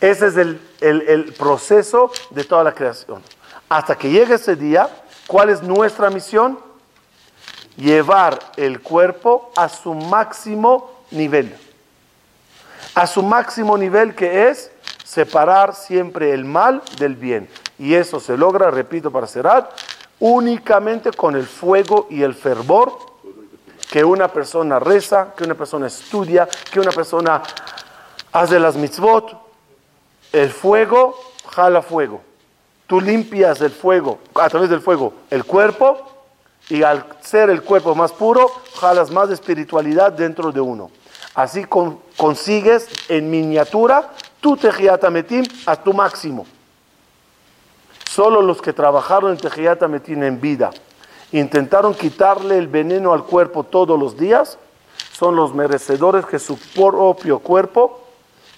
Ese 0.00 0.26
es 0.26 0.36
el, 0.36 0.60
el- 0.80 1.02
el 1.08 1.32
proceso 1.34 2.10
de 2.30 2.44
toda 2.44 2.64
la 2.64 2.72
creación. 2.72 3.22
Hasta 3.72 3.96
que 3.96 4.10
llegue 4.10 4.34
ese 4.34 4.54
día, 4.54 4.86
¿cuál 5.26 5.48
es 5.48 5.62
nuestra 5.62 6.10
misión? 6.10 6.58
Llevar 7.78 8.38
el 8.58 8.82
cuerpo 8.82 9.50
a 9.56 9.70
su 9.70 9.94
máximo 9.94 10.90
nivel. 11.10 11.56
A 12.94 13.06
su 13.06 13.22
máximo 13.22 13.78
nivel 13.78 14.14
que 14.14 14.50
es 14.50 14.70
separar 15.04 15.74
siempre 15.74 16.34
el 16.34 16.44
mal 16.44 16.82
del 16.98 17.16
bien. 17.16 17.48
Y 17.78 17.94
eso 17.94 18.20
se 18.20 18.36
logra, 18.36 18.70
repito 18.70 19.10
para 19.10 19.26
cerrar, 19.26 19.70
únicamente 20.20 21.10
con 21.10 21.34
el 21.34 21.46
fuego 21.46 22.08
y 22.10 22.22
el 22.22 22.34
fervor 22.34 22.92
que 23.90 24.04
una 24.04 24.28
persona 24.28 24.80
reza, 24.80 25.32
que 25.34 25.44
una 25.44 25.54
persona 25.54 25.86
estudia, 25.86 26.46
que 26.70 26.78
una 26.78 26.90
persona 26.90 27.42
hace 28.32 28.60
las 28.60 28.76
mitzvot. 28.76 29.34
El 30.30 30.50
fuego 30.50 31.18
jala 31.48 31.80
fuego. 31.80 32.31
Tú 32.92 33.00
limpias 33.00 33.58
el 33.62 33.70
fuego, 33.70 34.18
a 34.34 34.50
través 34.50 34.68
del 34.68 34.82
fuego, 34.82 35.14
el 35.30 35.46
cuerpo, 35.46 35.96
y 36.68 36.82
al 36.82 37.02
ser 37.22 37.48
el 37.48 37.62
cuerpo 37.62 37.94
más 37.94 38.12
puro, 38.12 38.52
jalas 38.78 39.10
más 39.10 39.30
espiritualidad 39.30 40.12
dentro 40.12 40.52
de 40.52 40.60
uno. 40.60 40.90
Así 41.34 41.64
con- 41.64 42.00
consigues 42.18 42.86
en 43.08 43.30
miniatura 43.30 44.10
tu 44.42 44.58
Tejiat 44.58 45.02
Ametim 45.04 45.42
a 45.64 45.76
tu 45.76 45.94
máximo. 45.94 46.44
Solo 48.04 48.42
los 48.42 48.60
que 48.60 48.74
trabajaron 48.74 49.30
en 49.30 49.38
Tejiat 49.38 49.82
Ametim 49.82 50.22
en 50.22 50.38
vida, 50.38 50.68
intentaron 51.32 51.94
quitarle 51.94 52.58
el 52.58 52.68
veneno 52.68 53.14
al 53.14 53.24
cuerpo 53.24 53.64
todos 53.64 53.98
los 53.98 54.18
días, 54.18 54.58
son 55.12 55.34
los 55.34 55.54
merecedores 55.54 56.26
que 56.26 56.38
su 56.38 56.58
propio 56.58 57.38
cuerpo 57.38 58.02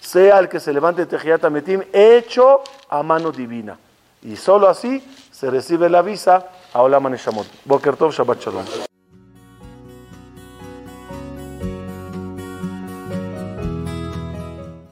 sea 0.00 0.40
el 0.40 0.48
que 0.48 0.58
se 0.58 0.72
levante 0.72 1.06
Tejiat 1.06 1.44
Ametim 1.44 1.82
hecho 1.92 2.62
a 2.88 3.00
mano 3.04 3.30
divina. 3.30 3.78
Y 4.24 4.36
solo 4.36 4.68
así 4.68 5.02
se 5.30 5.50
recibe 5.50 5.90
la 5.90 6.02
visa 6.02 6.48
a 6.72 6.82
Olam 6.82 7.10
Neshamot. 7.10 7.46
Boker 7.66 7.96
Tov, 7.96 8.12
Shabbat 8.12 8.40
Shalom. 8.40 8.64